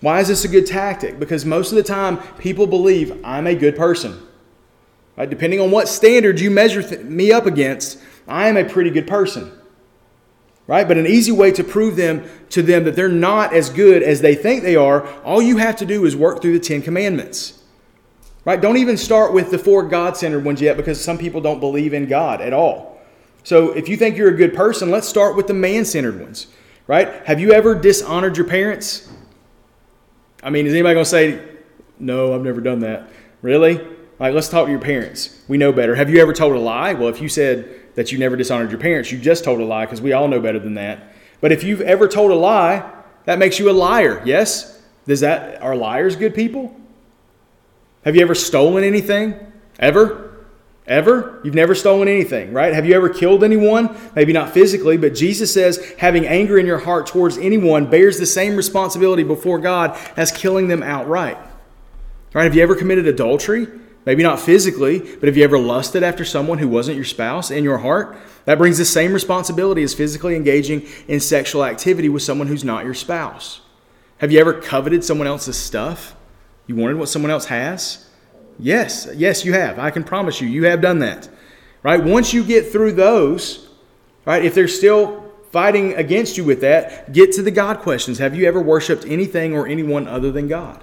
[0.00, 1.18] Why is this a good tactic?
[1.18, 4.20] Because most of the time people believe I'm a good person.
[5.16, 5.28] Right?
[5.28, 9.06] Depending on what standard you measure th- me up against, I am a pretty good
[9.06, 9.52] person.
[10.66, 10.86] Right?
[10.86, 14.20] But an easy way to prove them to them that they're not as good as
[14.20, 17.55] they think they are, all you have to do is work through the 10 commandments.
[18.46, 18.60] Right?
[18.60, 21.92] Don't even start with the four God centered ones yet because some people don't believe
[21.92, 23.00] in God at all.
[23.42, 26.46] So if you think you're a good person, let's start with the man centered ones.
[26.86, 27.26] Right?
[27.26, 29.10] Have you ever dishonored your parents?
[30.44, 31.44] I mean, is anybody going to say,
[31.98, 33.08] no, I've never done that?
[33.42, 33.84] Really?
[34.20, 35.42] Like, let's talk to your parents.
[35.48, 35.96] We know better.
[35.96, 36.94] Have you ever told a lie?
[36.94, 39.86] Well, if you said that you never dishonored your parents, you just told a lie
[39.86, 41.12] because we all know better than that.
[41.40, 42.88] But if you've ever told a lie,
[43.24, 44.22] that makes you a liar.
[44.24, 44.80] Yes?
[45.04, 46.80] Does that are liars good people?
[48.06, 49.34] Have you ever stolen anything?
[49.80, 50.46] Ever?
[50.86, 51.40] Ever?
[51.42, 52.72] You've never stolen anything, right?
[52.72, 53.96] Have you ever killed anyone?
[54.14, 58.24] Maybe not physically, but Jesus says having anger in your heart towards anyone bears the
[58.24, 61.36] same responsibility before God as killing them outright.
[62.32, 62.44] Right?
[62.44, 63.66] Have you ever committed adultery?
[64.04, 67.64] Maybe not physically, but have you ever lusted after someone who wasn't your spouse in
[67.64, 68.16] your heart?
[68.44, 72.84] That brings the same responsibility as physically engaging in sexual activity with someone who's not
[72.84, 73.62] your spouse.
[74.18, 76.14] Have you ever coveted someone else's stuff?
[76.66, 78.06] You wanted what someone else has?
[78.58, 79.78] Yes, yes, you have.
[79.78, 81.28] I can promise you, you have done that.
[81.82, 82.02] Right?
[82.02, 83.68] Once you get through those,
[84.24, 88.18] right, if they're still fighting against you with that, get to the God questions.
[88.18, 90.82] Have you ever worshiped anything or anyone other than God?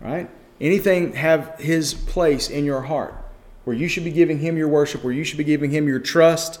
[0.00, 0.30] Right?
[0.60, 3.14] Anything have his place in your heart
[3.64, 5.98] where you should be giving him your worship, where you should be giving him your
[5.98, 6.60] trust?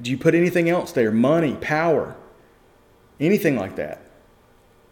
[0.00, 1.10] Do you put anything else there?
[1.10, 2.16] Money, power,
[3.20, 4.02] anything like that?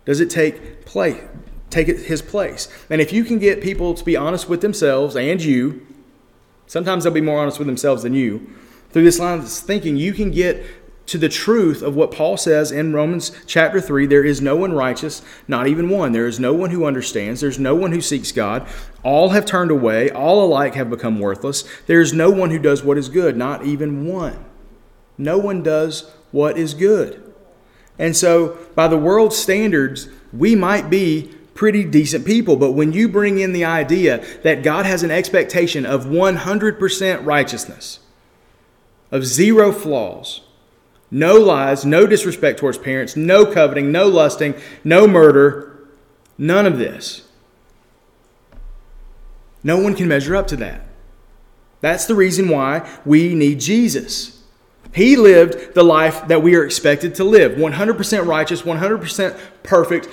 [0.05, 1.21] Does it take place?
[1.71, 2.69] Take his place.
[2.91, 5.87] And if you can get people to be honest with themselves and you,
[6.67, 8.51] sometimes they'll be more honest with themselves than you,
[8.91, 10.65] through this line of thinking, you can get
[11.07, 14.73] to the truth of what Paul says in Romans chapter 3 there is no one
[14.73, 16.13] righteous, not even one.
[16.13, 17.41] There is no one who understands.
[17.41, 18.69] There's no one who seeks God.
[19.03, 20.11] All have turned away.
[20.11, 21.65] All alike have become worthless.
[21.87, 24.45] There is no one who does what is good, not even one.
[25.19, 27.35] No one does what is good.
[27.99, 32.57] And so, by the world's standards, we might be pretty decent people.
[32.57, 37.99] But when you bring in the idea that God has an expectation of 100% righteousness,
[39.11, 40.41] of zero flaws,
[41.11, 45.87] no lies, no disrespect towards parents, no coveting, no lusting, no murder,
[46.39, 47.29] none of this.
[49.63, 50.87] No one can measure up to that.
[51.83, 54.40] That's the reason why we need Jesus.
[54.93, 60.09] He lived the life that we are expected to live 100% righteous, 100% perfect,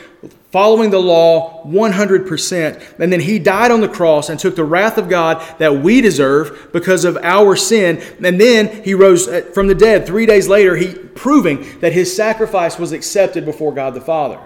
[0.52, 3.00] following the law 100%.
[3.00, 6.02] And then he died on the cross and took the wrath of God that we
[6.02, 8.04] deserve because of our sin.
[8.24, 12.16] And then he rose uh, from the dead three days later, he proving that his
[12.16, 14.40] sacrifice was accepted before God the Father.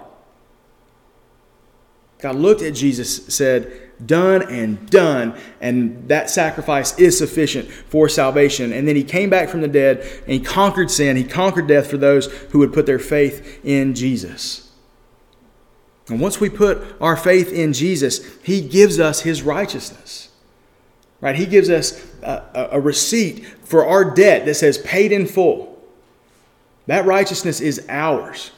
[2.22, 5.36] God looked at Jesus, said, Done and done.
[5.60, 8.72] And that sacrifice is sufficient for salvation.
[8.72, 11.16] And then he came back from the dead and he conquered sin.
[11.16, 14.70] He conquered death for those who would put their faith in Jesus.
[16.08, 20.30] And once we put our faith in Jesus, he gives us his righteousness.
[21.20, 21.36] Right?
[21.36, 25.80] He gives us a, a receipt for our debt that says paid in full.
[26.86, 28.52] That righteousness is ours.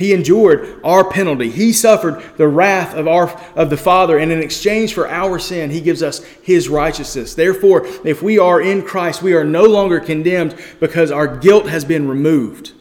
[0.00, 1.50] He endured our penalty.
[1.50, 5.68] He suffered the wrath of, our, of the Father, and in exchange for our sin,
[5.68, 7.34] He gives us His righteousness.
[7.34, 11.84] Therefore, if we are in Christ, we are no longer condemned because our guilt has
[11.84, 12.72] been removed.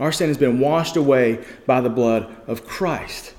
[0.00, 3.34] Our sin has been washed away by the blood of Christ.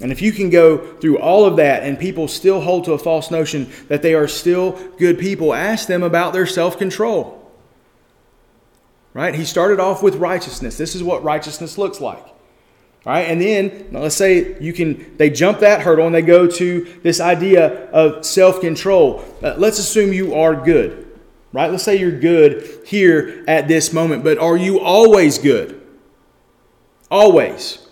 [0.00, 2.98] And if you can go through all of that and people still hold to a
[2.98, 7.41] false notion that they are still good people, ask them about their self control.
[9.14, 9.34] Right?
[9.34, 10.78] He started off with righteousness.
[10.78, 12.24] This is what righteousness looks like.
[13.04, 17.00] Right, and then let's say you can they jump that hurdle and they go to
[17.02, 19.24] this idea of self-control.
[19.42, 21.08] Uh, let's assume you are good.
[21.52, 21.70] Right?
[21.70, 25.82] Let's say you're good here at this moment, but are you always good?
[27.10, 27.86] Always.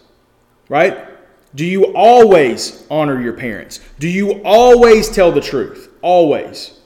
[0.69, 1.09] Right?
[1.55, 3.81] Do you always honor your parents?
[3.99, 5.91] Do you always tell the truth?
[6.01, 6.79] Always.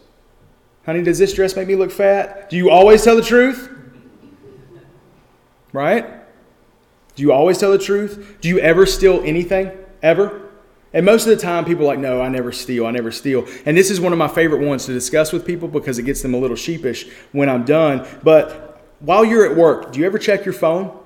[0.87, 2.49] Honey, does this dress make me look fat?
[2.49, 3.71] Do you always tell the truth?
[5.75, 6.07] Right?
[7.17, 8.39] Do you always tell the truth?
[8.41, 9.71] Do you ever steal anything?
[10.03, 10.41] Ever?
[10.93, 12.87] And most of the time, people are like, no, I never steal.
[12.87, 13.47] I never steal.
[13.67, 16.23] And this is one of my favorite ones to discuss with people because it gets
[16.23, 18.07] them a little sheepish when I'm done.
[18.23, 20.97] But while you're at work, do you ever check your phone?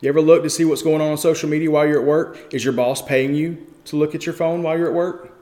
[0.00, 2.52] You ever look to see what's going on on social media while you're at work?
[2.52, 5.32] Is your boss paying you to look at your phone while you're at work?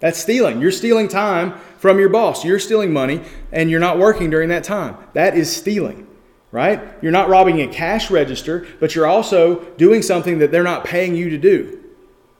[0.00, 0.62] That's stealing.
[0.62, 2.42] You're stealing time from your boss.
[2.44, 3.20] You're stealing money
[3.52, 4.96] and you're not working during that time.
[5.12, 6.07] That is stealing
[6.50, 6.80] right?
[7.02, 11.14] You're not robbing a cash register, but you're also doing something that they're not paying
[11.14, 11.84] you to do,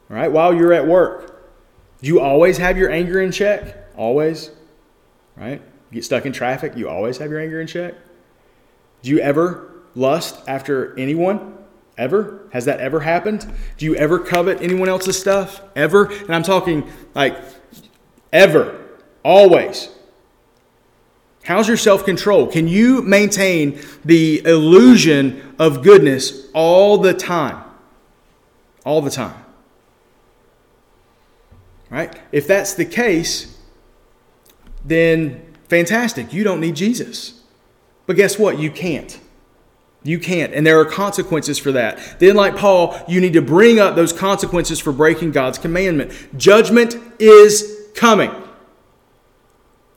[0.08, 0.30] right?
[0.30, 1.44] While you're at work.
[2.00, 3.92] Do you always have your anger in check?
[3.96, 4.50] Always,
[5.36, 5.60] right?
[5.90, 7.94] You get stuck in traffic, you always have your anger in check.
[9.02, 11.54] Do you ever lust after anyone?
[11.96, 12.48] Ever?
[12.52, 13.52] Has that ever happened?
[13.76, 15.60] Do you ever covet anyone else's stuff?
[15.74, 16.06] Ever?
[16.06, 17.36] And I'm talking like
[18.32, 18.80] ever,
[19.24, 19.88] always.
[21.48, 22.46] How's your self control?
[22.46, 27.64] Can you maintain the illusion of goodness all the time?
[28.84, 29.46] All the time.
[31.88, 32.14] Right?
[32.32, 33.56] If that's the case,
[34.84, 36.34] then fantastic.
[36.34, 37.40] You don't need Jesus.
[38.04, 38.58] But guess what?
[38.58, 39.18] You can't.
[40.02, 40.52] You can't.
[40.52, 42.20] And there are consequences for that.
[42.20, 46.12] Then, like Paul, you need to bring up those consequences for breaking God's commandment.
[46.36, 48.32] Judgment is coming.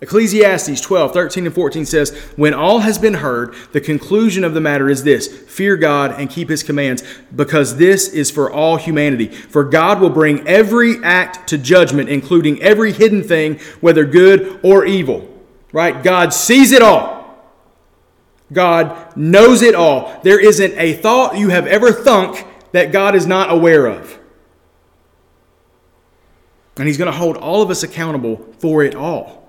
[0.01, 4.61] Ecclesiastes 12, 13, and 14 says, When all has been heard, the conclusion of the
[4.61, 7.03] matter is this fear God and keep his commands,
[7.35, 9.27] because this is for all humanity.
[9.27, 14.85] For God will bring every act to judgment, including every hidden thing, whether good or
[14.85, 15.27] evil.
[15.71, 16.01] Right?
[16.03, 17.21] God sees it all.
[18.51, 20.19] God knows it all.
[20.23, 24.17] There isn't a thought you have ever thunk that God is not aware of.
[26.77, 29.40] And he's going to hold all of us accountable for it all.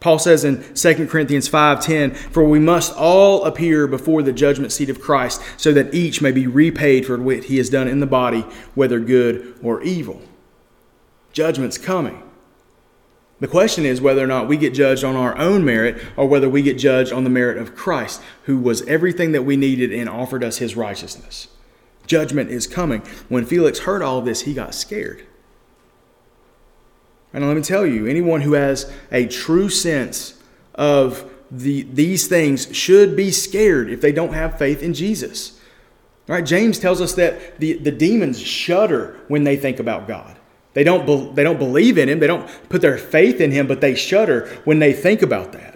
[0.00, 4.88] Paul says in 2 Corinthians 5:10, "For we must all appear before the judgment seat
[4.88, 8.06] of Christ, so that each may be repaid for what he has done in the
[8.06, 10.22] body, whether good or evil."
[11.32, 12.22] Judgment's coming.
[13.40, 16.48] The question is whether or not we get judged on our own merit or whether
[16.48, 20.08] we get judged on the merit of Christ, who was everything that we needed and
[20.08, 21.48] offered us his righteousness.
[22.06, 23.02] Judgment is coming.
[23.28, 25.22] When Felix heard all this, he got scared.
[27.32, 30.34] And let me tell you, anyone who has a true sense
[30.74, 35.60] of the, these things should be scared if they don't have faith in Jesus.
[36.26, 36.44] Right?
[36.44, 40.36] James tells us that the, the demons shudder when they think about God.
[40.72, 43.66] They don't, be, they don't believe in Him, they don't put their faith in Him,
[43.66, 45.69] but they shudder when they think about that.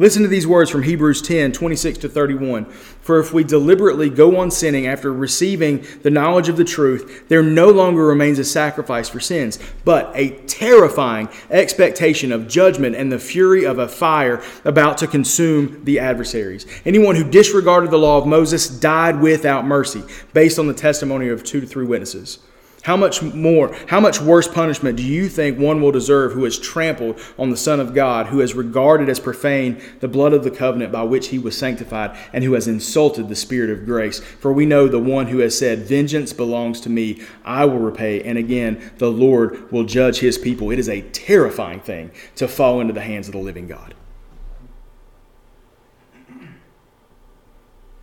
[0.00, 2.64] Listen to these words from Hebrews 10 26 to 31.
[2.64, 7.42] For if we deliberately go on sinning after receiving the knowledge of the truth, there
[7.42, 13.18] no longer remains a sacrifice for sins, but a terrifying expectation of judgment and the
[13.18, 16.64] fury of a fire about to consume the adversaries.
[16.86, 21.44] Anyone who disregarded the law of Moses died without mercy, based on the testimony of
[21.44, 22.38] two to three witnesses.
[22.82, 26.58] How much more, how much worse punishment do you think one will deserve who has
[26.58, 30.50] trampled on the Son of God, who has regarded as profane the blood of the
[30.50, 34.20] covenant by which he was sanctified, and who has insulted the Spirit of grace?
[34.20, 38.22] For we know the one who has said, Vengeance belongs to me, I will repay.
[38.22, 40.70] And again, the Lord will judge his people.
[40.70, 43.94] It is a terrifying thing to fall into the hands of the living God.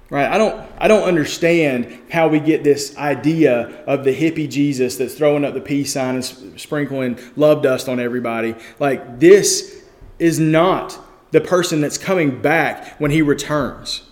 [0.09, 0.27] Right?
[0.27, 5.15] I don't I don't understand how we get this idea of the hippie Jesus that's
[5.15, 8.55] throwing up the peace sign and sprinkling love dust on everybody.
[8.79, 9.83] Like this
[10.17, 10.97] is not
[11.31, 14.03] the person that's coming back when he returns.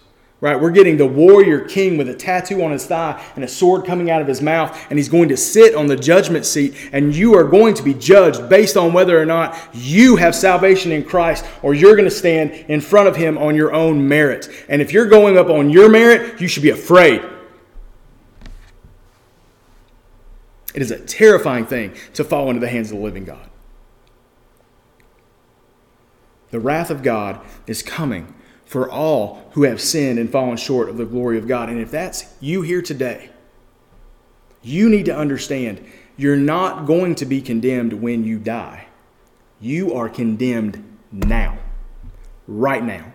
[0.41, 0.59] Right?
[0.59, 4.11] We're getting the warrior king with a tattoo on his thigh and a sword coming
[4.11, 7.36] out of his mouth, and he's going to sit on the judgment seat, and you
[7.36, 11.45] are going to be judged based on whether or not you have salvation in Christ
[11.61, 14.49] or you're going to stand in front of him on your own merit.
[14.67, 17.23] And if you're going up on your merit, you should be afraid.
[20.75, 23.49] It is a terrifying thing to fall into the hands of the living God.
[26.51, 28.36] The wrath of God is coming
[28.66, 31.70] for all who have sinned and fallen short of the glory of God.
[31.70, 33.30] And if that's you here today,
[34.61, 35.86] you need to understand
[36.18, 38.88] you're not going to be condemned when you die.
[39.59, 41.57] You are condemned now,
[42.47, 43.13] right now.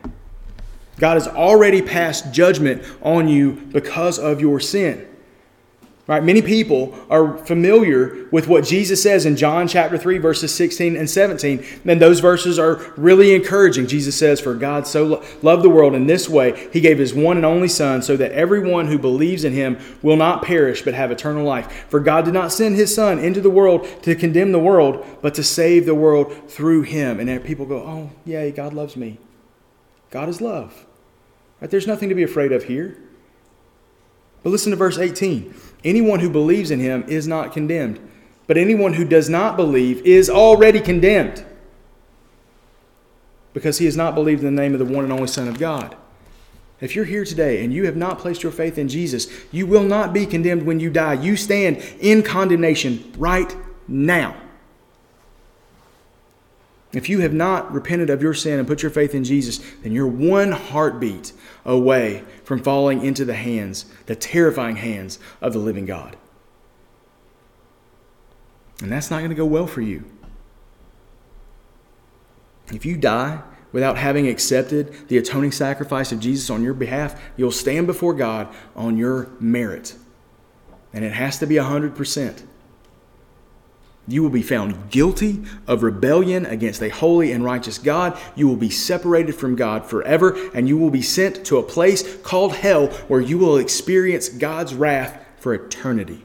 [0.98, 5.06] God has already passed judgment on you because of your sin.
[6.10, 6.24] Right?
[6.24, 11.08] Many people are familiar with what Jesus says in John chapter 3, verses 16 and
[11.08, 11.64] 17.
[11.84, 13.86] And those verses are really encouraging.
[13.86, 17.36] Jesus says, For God so loved the world in this way, he gave his one
[17.36, 21.12] and only Son, so that everyone who believes in him will not perish, but have
[21.12, 21.86] eternal life.
[21.88, 25.34] For God did not send his Son into the world to condemn the world, but
[25.34, 27.20] to save the world through him.
[27.20, 29.18] And people go, Oh, yay, God loves me.
[30.10, 30.86] God is love.
[31.60, 31.70] Right?
[31.70, 33.00] There's nothing to be afraid of here.
[34.42, 35.54] But listen to verse 18.
[35.84, 37.98] Anyone who believes in him is not condemned,
[38.46, 41.44] but anyone who does not believe is already condemned
[43.52, 45.58] because he has not believed in the name of the one and only Son of
[45.58, 45.96] God.
[46.80, 49.82] If you're here today and you have not placed your faith in Jesus, you will
[49.82, 51.14] not be condemned when you die.
[51.14, 53.54] You stand in condemnation right
[53.86, 54.34] now.
[56.92, 59.92] If you have not repented of your sin and put your faith in Jesus, then
[59.92, 61.32] you're one heartbeat
[61.64, 66.16] away from falling into the hands, the terrifying hands of the living God.
[68.82, 70.04] And that's not going to go well for you.
[72.72, 77.52] If you die without having accepted the atoning sacrifice of Jesus on your behalf, you'll
[77.52, 79.94] stand before God on your merit.
[80.92, 82.42] And it has to be 100%.
[84.10, 88.18] You will be found guilty of rebellion against a holy and righteous God.
[88.34, 92.16] You will be separated from God forever, and you will be sent to a place
[92.22, 96.24] called hell where you will experience God's wrath for eternity.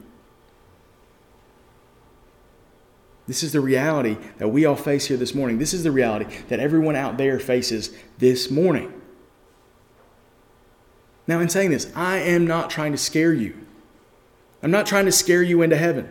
[3.27, 5.59] This is the reality that we all face here this morning.
[5.59, 8.99] This is the reality that everyone out there faces this morning.
[11.27, 13.55] Now, in saying this, I am not trying to scare you.
[14.63, 16.09] I'm not trying to scare you into heaven.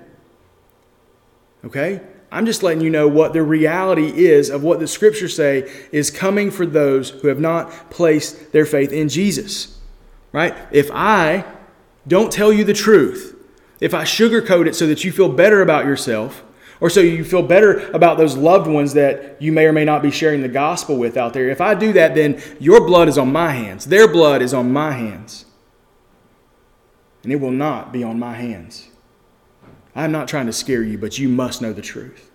[1.65, 2.01] Okay?
[2.31, 6.11] I'm just letting you know what the reality is of what the scriptures say is
[6.11, 9.79] coming for those who have not placed their faith in Jesus.
[10.33, 10.57] Right?
[10.73, 11.45] If I
[12.09, 13.37] don't tell you the truth,
[13.81, 16.43] if I sugarcoat it so that you feel better about yourself,
[16.81, 20.03] or so you feel better about those loved ones that you may or may not
[20.03, 23.17] be sharing the gospel with out there, if I do that, then your blood is
[23.17, 23.85] on my hands.
[23.85, 25.47] Their blood is on my hands.
[27.23, 28.89] And it will not be on my hands.
[29.95, 32.31] I'm not trying to scare you, but you must know the truth.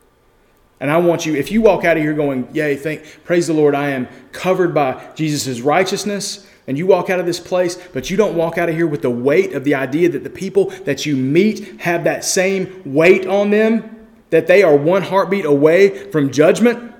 [0.79, 3.53] And I want you, if you walk out of here going, Yay, thank, praise the
[3.53, 8.09] Lord, I am covered by Jesus' righteousness, and you walk out of this place, but
[8.09, 10.69] you don't walk out of here with the weight of the idea that the people
[10.85, 16.09] that you meet have that same weight on them, that they are one heartbeat away
[16.11, 16.93] from judgment,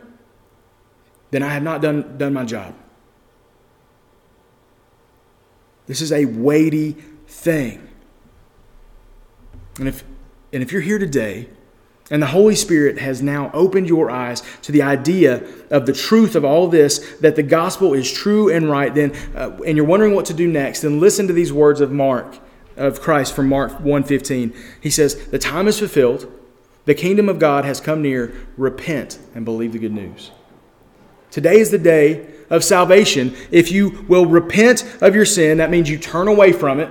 [1.31, 2.75] then I have not done, done my job.
[5.85, 6.97] This is a weighty
[7.27, 7.87] thing.
[9.77, 10.03] And if
[10.51, 11.47] and if you're here today
[12.11, 16.35] and the Holy Spirit has now opened your eyes to the idea of the truth
[16.35, 20.15] of all this, that the gospel is true and right, then, uh, and you're wondering
[20.15, 22.39] what to do next, then listen to these words of Mark,
[22.77, 24.55] of Christ from Mark 1.15.
[24.81, 26.31] He says, The time is fulfilled,
[26.85, 30.31] the kingdom of God has come near, repent and believe the good news.
[31.29, 33.35] Today is the day of salvation.
[33.51, 36.89] If you will repent of your sin, that means you turn away from it.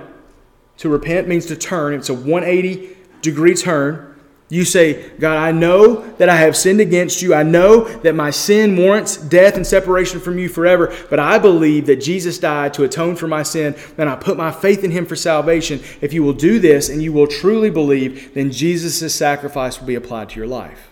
[0.77, 1.93] To repent means to turn.
[1.93, 4.05] It's a 180 degree turn.
[4.51, 7.35] You say, God, I know that I have sinned against you.
[7.35, 11.85] I know that my sin warrants death and separation from you forever, but I believe
[11.85, 15.05] that Jesus died to atone for my sin, and I put my faith in him
[15.05, 15.81] for salvation.
[16.01, 19.93] If you will do this and you will truly believe, then Jesus' sacrifice will be
[19.93, 20.89] applied to your life.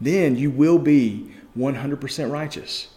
[0.00, 2.93] Then you will be 100% righteous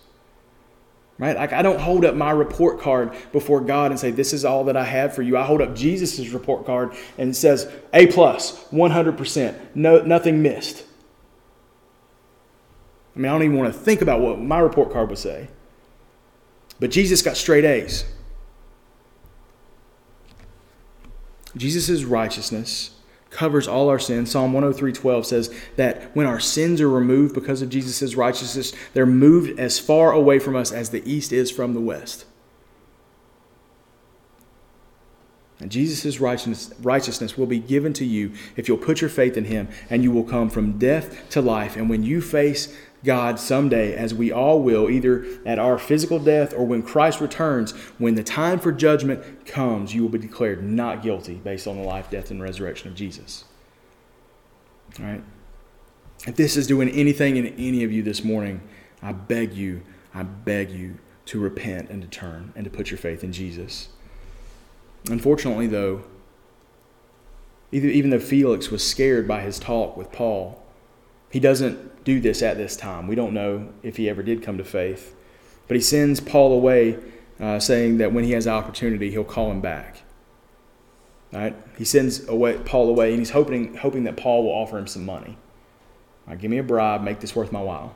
[1.17, 1.35] right?
[1.35, 4.63] Like I don't hold up my report card before God and say, "This is all
[4.65, 8.65] that I have for you." I hold up Jesus' report card and says, "A plus,
[8.71, 10.83] one hundred percent, no, nothing missed."
[13.15, 15.47] I mean, I don't even want to think about what my report card would say.
[16.79, 18.05] But Jesus got straight A's.
[21.55, 22.96] Jesus' righteousness
[23.37, 24.31] covers all our sins.
[24.31, 29.59] Psalm 103:12 says that when our sins are removed because of Jesus' righteousness, they're moved
[29.59, 32.25] as far away from us as the east is from the west.
[35.59, 39.45] And Jesus' righteousness, righteousness will be given to you if you'll put your faith in
[39.45, 41.75] him, and you will come from death to life.
[41.75, 46.53] And when you face God someday, as we all will, either at our physical death
[46.53, 51.03] or when Christ returns, when the time for judgment comes, you will be declared not
[51.03, 53.45] guilty based on the life, death, and resurrection of Jesus.
[54.99, 55.23] All right?
[56.25, 58.61] If this is doing anything in any of you this morning,
[59.01, 59.83] I beg you,
[60.13, 63.89] I beg you to repent and to turn and to put your faith in Jesus.
[65.09, 66.03] Unfortunately, though,
[67.71, 70.63] even though Felix was scared by his talk with Paul,
[71.29, 73.05] he doesn't do this at this time.
[73.05, 75.13] We don't know if he ever did come to faith.
[75.67, 76.97] But he sends Paul away,
[77.37, 80.03] uh, saying that when he has opportunity, he'll call him back.
[81.33, 81.53] Right?
[81.77, 85.05] He sends away, Paul away, and he's hoping, hoping that Paul will offer him some
[85.05, 85.37] money.
[86.25, 87.93] Right, give me a bribe, make this worth my while.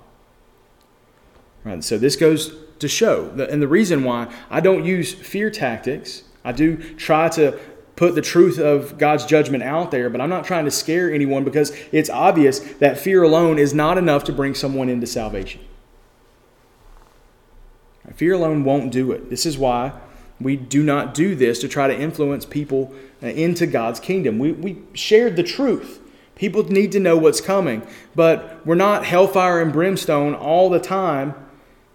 [1.63, 6.23] Right, so this goes to show, and the reason why I don't use fear tactics,
[6.43, 7.57] I do try to
[8.01, 11.43] put the truth of God's judgment out there, but I'm not trying to scare anyone
[11.43, 15.61] because it's obvious that fear alone is not enough to bring someone into salvation.
[18.15, 19.29] Fear alone won't do it.
[19.29, 19.91] This is why
[20.39, 22.91] we do not do this to try to influence people
[23.21, 24.39] uh, into God's kingdom.
[24.39, 26.01] We, we shared the truth.
[26.33, 27.85] People need to know what's coming,
[28.15, 31.35] but we're not hellfire and brimstone all the time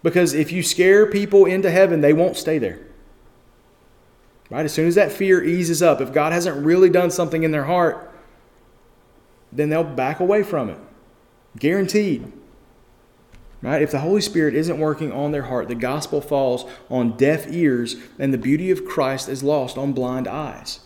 [0.04, 2.85] because if you scare people into heaven, they won't stay there.
[4.50, 4.64] Right?
[4.64, 7.64] As soon as that fear eases up, if God hasn't really done something in their
[7.64, 8.12] heart,
[9.52, 10.78] then they'll back away from it.
[11.58, 12.32] Guaranteed.
[13.62, 13.82] Right?
[13.82, 17.96] If the Holy Spirit isn't working on their heart, the gospel falls on deaf ears,
[18.18, 20.80] and the beauty of Christ is lost on blind eyes.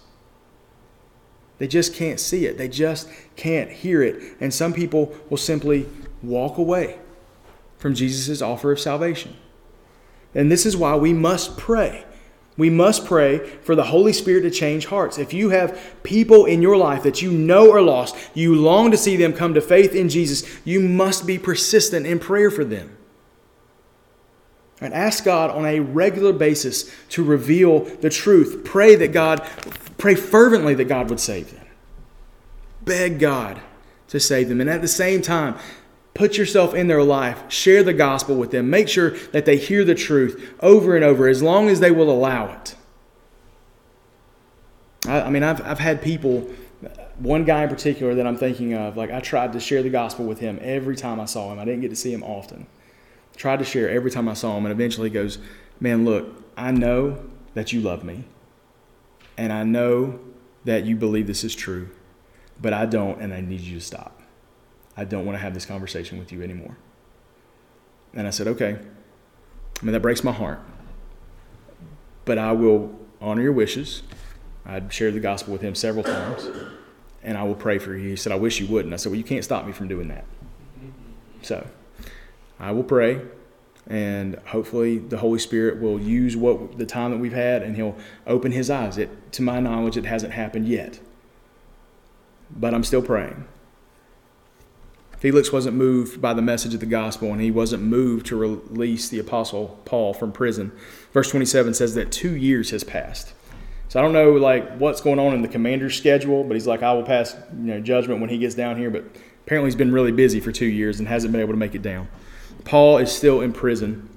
[1.58, 2.56] They just can't see it.
[2.56, 4.36] They just can't hear it.
[4.40, 5.86] And some people will simply
[6.22, 6.98] walk away
[7.76, 9.36] from Jesus' offer of salvation.
[10.34, 12.06] And this is why we must pray.
[12.56, 15.18] We must pray for the Holy Spirit to change hearts.
[15.18, 18.96] If you have people in your life that you know are lost, you long to
[18.96, 22.96] see them come to faith in Jesus, you must be persistent in prayer for them.
[24.80, 28.62] And ask God on a regular basis to reveal the truth.
[28.64, 29.46] Pray that God,
[29.98, 31.66] pray fervently that God would save them.
[32.84, 33.60] Beg God
[34.08, 34.60] to save them.
[34.60, 35.56] And at the same time,
[36.14, 39.84] Put yourself in their life, share the gospel with them, make sure that they hear
[39.84, 42.74] the truth over and over as long as they will allow it.
[45.06, 46.50] I, I mean, I've, I've had people,
[47.18, 50.24] one guy in particular that I'm thinking of, like I tried to share the gospel
[50.24, 51.58] with him every time I saw him.
[51.58, 52.66] I didn't get to see him often.
[53.36, 55.38] Tried to share every time I saw him, and eventually he goes,
[55.78, 57.22] Man, look, I know
[57.54, 58.24] that you love me,
[59.38, 60.20] and I know
[60.64, 61.88] that you believe this is true,
[62.60, 64.19] but I don't, and I need you to stop.
[65.00, 66.76] I don't want to have this conversation with you anymore.
[68.12, 68.76] And I said, Okay.
[69.80, 70.60] I mean, that breaks my heart.
[72.26, 74.02] But I will honor your wishes.
[74.66, 76.46] I'd shared the gospel with him several times,
[77.22, 78.10] and I will pray for you.
[78.10, 78.92] He said, I wish you wouldn't.
[78.92, 80.26] I said, Well, you can't stop me from doing that.
[81.40, 81.66] So
[82.58, 83.22] I will pray,
[83.86, 87.96] and hopefully the Holy Spirit will use what the time that we've had, and He'll
[88.26, 88.98] open His eyes.
[88.98, 91.00] It, to my knowledge, it hasn't happened yet,
[92.54, 93.46] but I'm still praying.
[95.20, 99.10] Felix wasn't moved by the message of the gospel, and he wasn't moved to release
[99.10, 100.72] the apostle Paul from prison.
[101.12, 103.34] Verse 27 says that two years has passed.
[103.88, 106.82] So I don't know like what's going on in the commander's schedule, but he's like,
[106.82, 108.88] I will pass you know judgment when he gets down here.
[108.88, 109.04] But
[109.44, 111.82] apparently he's been really busy for two years and hasn't been able to make it
[111.82, 112.08] down.
[112.64, 114.08] Paul is still in prison.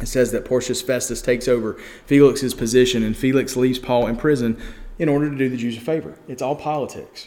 [0.00, 1.74] It says that Porcius Festus takes over
[2.06, 4.62] Felix's position, and Felix leaves Paul in prison
[4.96, 6.18] in order to do the Jews a favor.
[6.28, 7.26] It's all politics.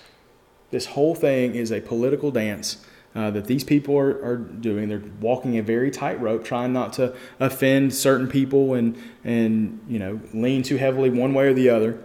[0.71, 2.85] This whole thing is a political dance
[3.15, 4.89] uh, that these people are, are doing.
[4.89, 10.19] They're walking a very tightrope, trying not to offend certain people and, and you know
[10.33, 12.01] lean too heavily one way or the other.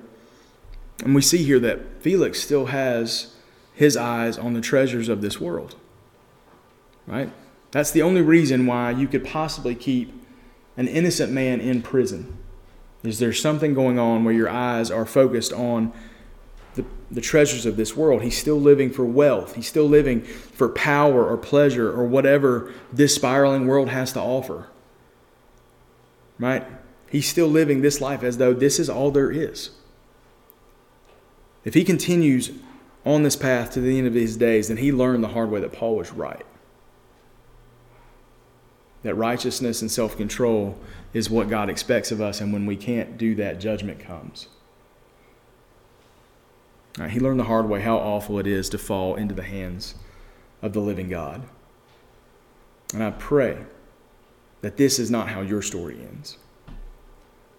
[1.05, 3.35] And we see here that Felix still has
[3.75, 5.77] his eyes on the treasures of this world.
[7.07, 7.33] Right?
[7.71, 10.13] That's the only reason why you could possibly keep
[10.77, 12.37] an innocent man in prison.
[13.03, 15.93] Is there something going on where your eyes are focused on
[16.79, 18.23] the, the treasures of this world.
[18.23, 19.57] He's still living for wealth.
[19.57, 24.69] He's still living for power or pleasure or whatever this spiraling world has to offer.
[26.39, 26.65] Right?
[27.11, 29.71] He's still living this life as though this is all there is.
[31.65, 32.53] If he continues
[33.05, 35.61] on this path to the end of his days, then he learned the hard way
[35.61, 36.47] that Paul was right.
[39.03, 40.79] That righteousness and self control
[41.13, 44.49] is what God expects of us, and when we can't do that, judgment comes.
[46.99, 49.95] Right, he learned the hard way how awful it is to fall into the hands
[50.63, 51.43] of the living God.
[52.93, 53.59] And I pray
[54.63, 56.39] that this is not how your story ends.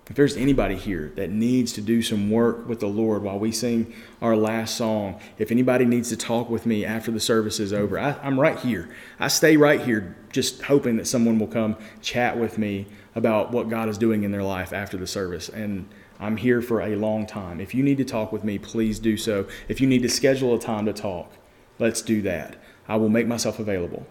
[0.09, 3.51] If there's anybody here that needs to do some work with the Lord while we
[3.51, 7.71] sing our last song, if anybody needs to talk with me after the service is
[7.71, 8.89] over, I, am right here.
[9.19, 13.69] I stay right here just hoping that someone will come chat with me about what
[13.69, 15.47] God is doing in their life after the service.
[15.47, 15.87] And
[16.19, 17.61] I'm here for a long time.
[17.61, 19.47] If you need to talk with me, please do so.
[19.67, 21.31] If you need to schedule a time to talk,
[21.79, 22.55] let's do that.
[22.87, 24.05] I will make myself available.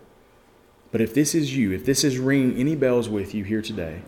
[0.91, 4.03] But if this is you, if this is ringing any bells with you here today,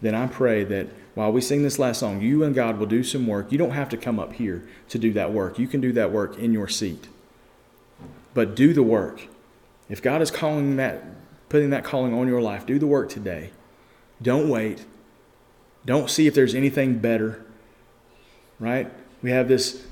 [0.00, 3.04] then I pray that while we sing this last song, you and God will do
[3.04, 3.52] some work.
[3.52, 5.58] You don't have to come up here to do that work.
[5.58, 7.08] You can do that work in your seat.
[8.34, 9.28] But do the work.
[9.88, 11.04] If God is calling that,
[11.48, 13.52] putting that calling on your life, do the work today.
[14.20, 14.84] Don't wait.
[15.86, 17.44] Don't see if there's anything better.
[18.58, 18.90] Right?
[19.22, 19.84] We have this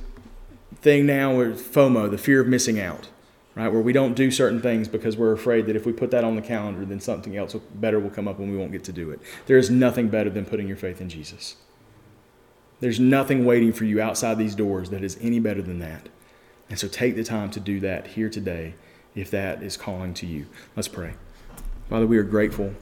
[0.80, 3.09] thing now with FOMO, the fear of missing out
[3.55, 3.68] right?
[3.68, 6.36] Where we don't do certain things because we're afraid that if we put that on
[6.36, 9.11] the calendar, then something else better will come up and we won't get to do
[9.11, 9.20] it.
[9.47, 11.57] There is nothing better than putting your faith in Jesus.
[12.80, 16.09] There's nothing waiting for you outside these doors that is any better than that.
[16.68, 18.74] And so take the time to do that here today
[19.14, 20.47] if that is calling to you.
[20.74, 21.14] Let's pray.
[21.90, 22.74] Father, we are grateful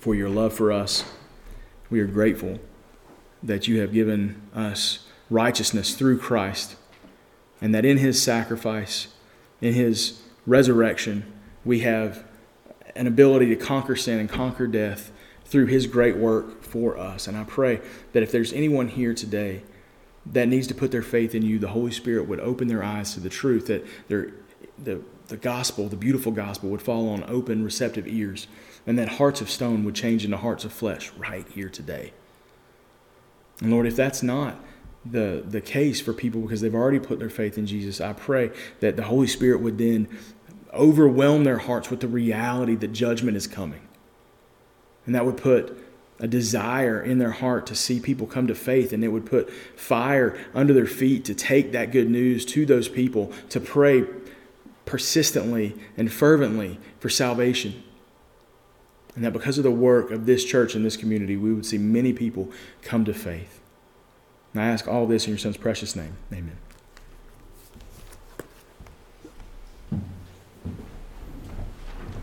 [0.00, 1.04] for your love for us.
[1.94, 2.58] We are grateful
[3.40, 6.74] that you have given us righteousness through Christ
[7.60, 9.06] and that in his sacrifice,
[9.60, 11.32] in his resurrection,
[11.64, 12.24] we have
[12.96, 15.12] an ability to conquer sin and conquer death
[15.44, 17.28] through his great work for us.
[17.28, 17.80] And I pray
[18.12, 19.62] that if there's anyone here today
[20.26, 23.14] that needs to put their faith in you, the Holy Spirit would open their eyes
[23.14, 28.08] to the truth, that the, the gospel, the beautiful gospel, would fall on open, receptive
[28.08, 28.48] ears,
[28.86, 32.12] and that hearts of stone would change into hearts of flesh right here today.
[33.60, 34.56] And Lord, if that's not
[35.04, 38.50] the, the case for people because they've already put their faith in Jesus, I pray
[38.80, 40.08] that the Holy Spirit would then
[40.72, 43.80] overwhelm their hearts with the reality that judgment is coming.
[45.06, 45.78] And that would put
[46.18, 49.50] a desire in their heart to see people come to faith, and it would put
[49.50, 54.04] fire under their feet to take that good news to those people, to pray
[54.86, 57.82] persistently and fervently for salvation.
[59.14, 61.78] And that because of the work of this church and this community, we would see
[61.78, 62.50] many people
[62.82, 63.60] come to faith.
[64.52, 66.16] And I ask all this in your son's precious name.
[66.32, 66.56] Amen.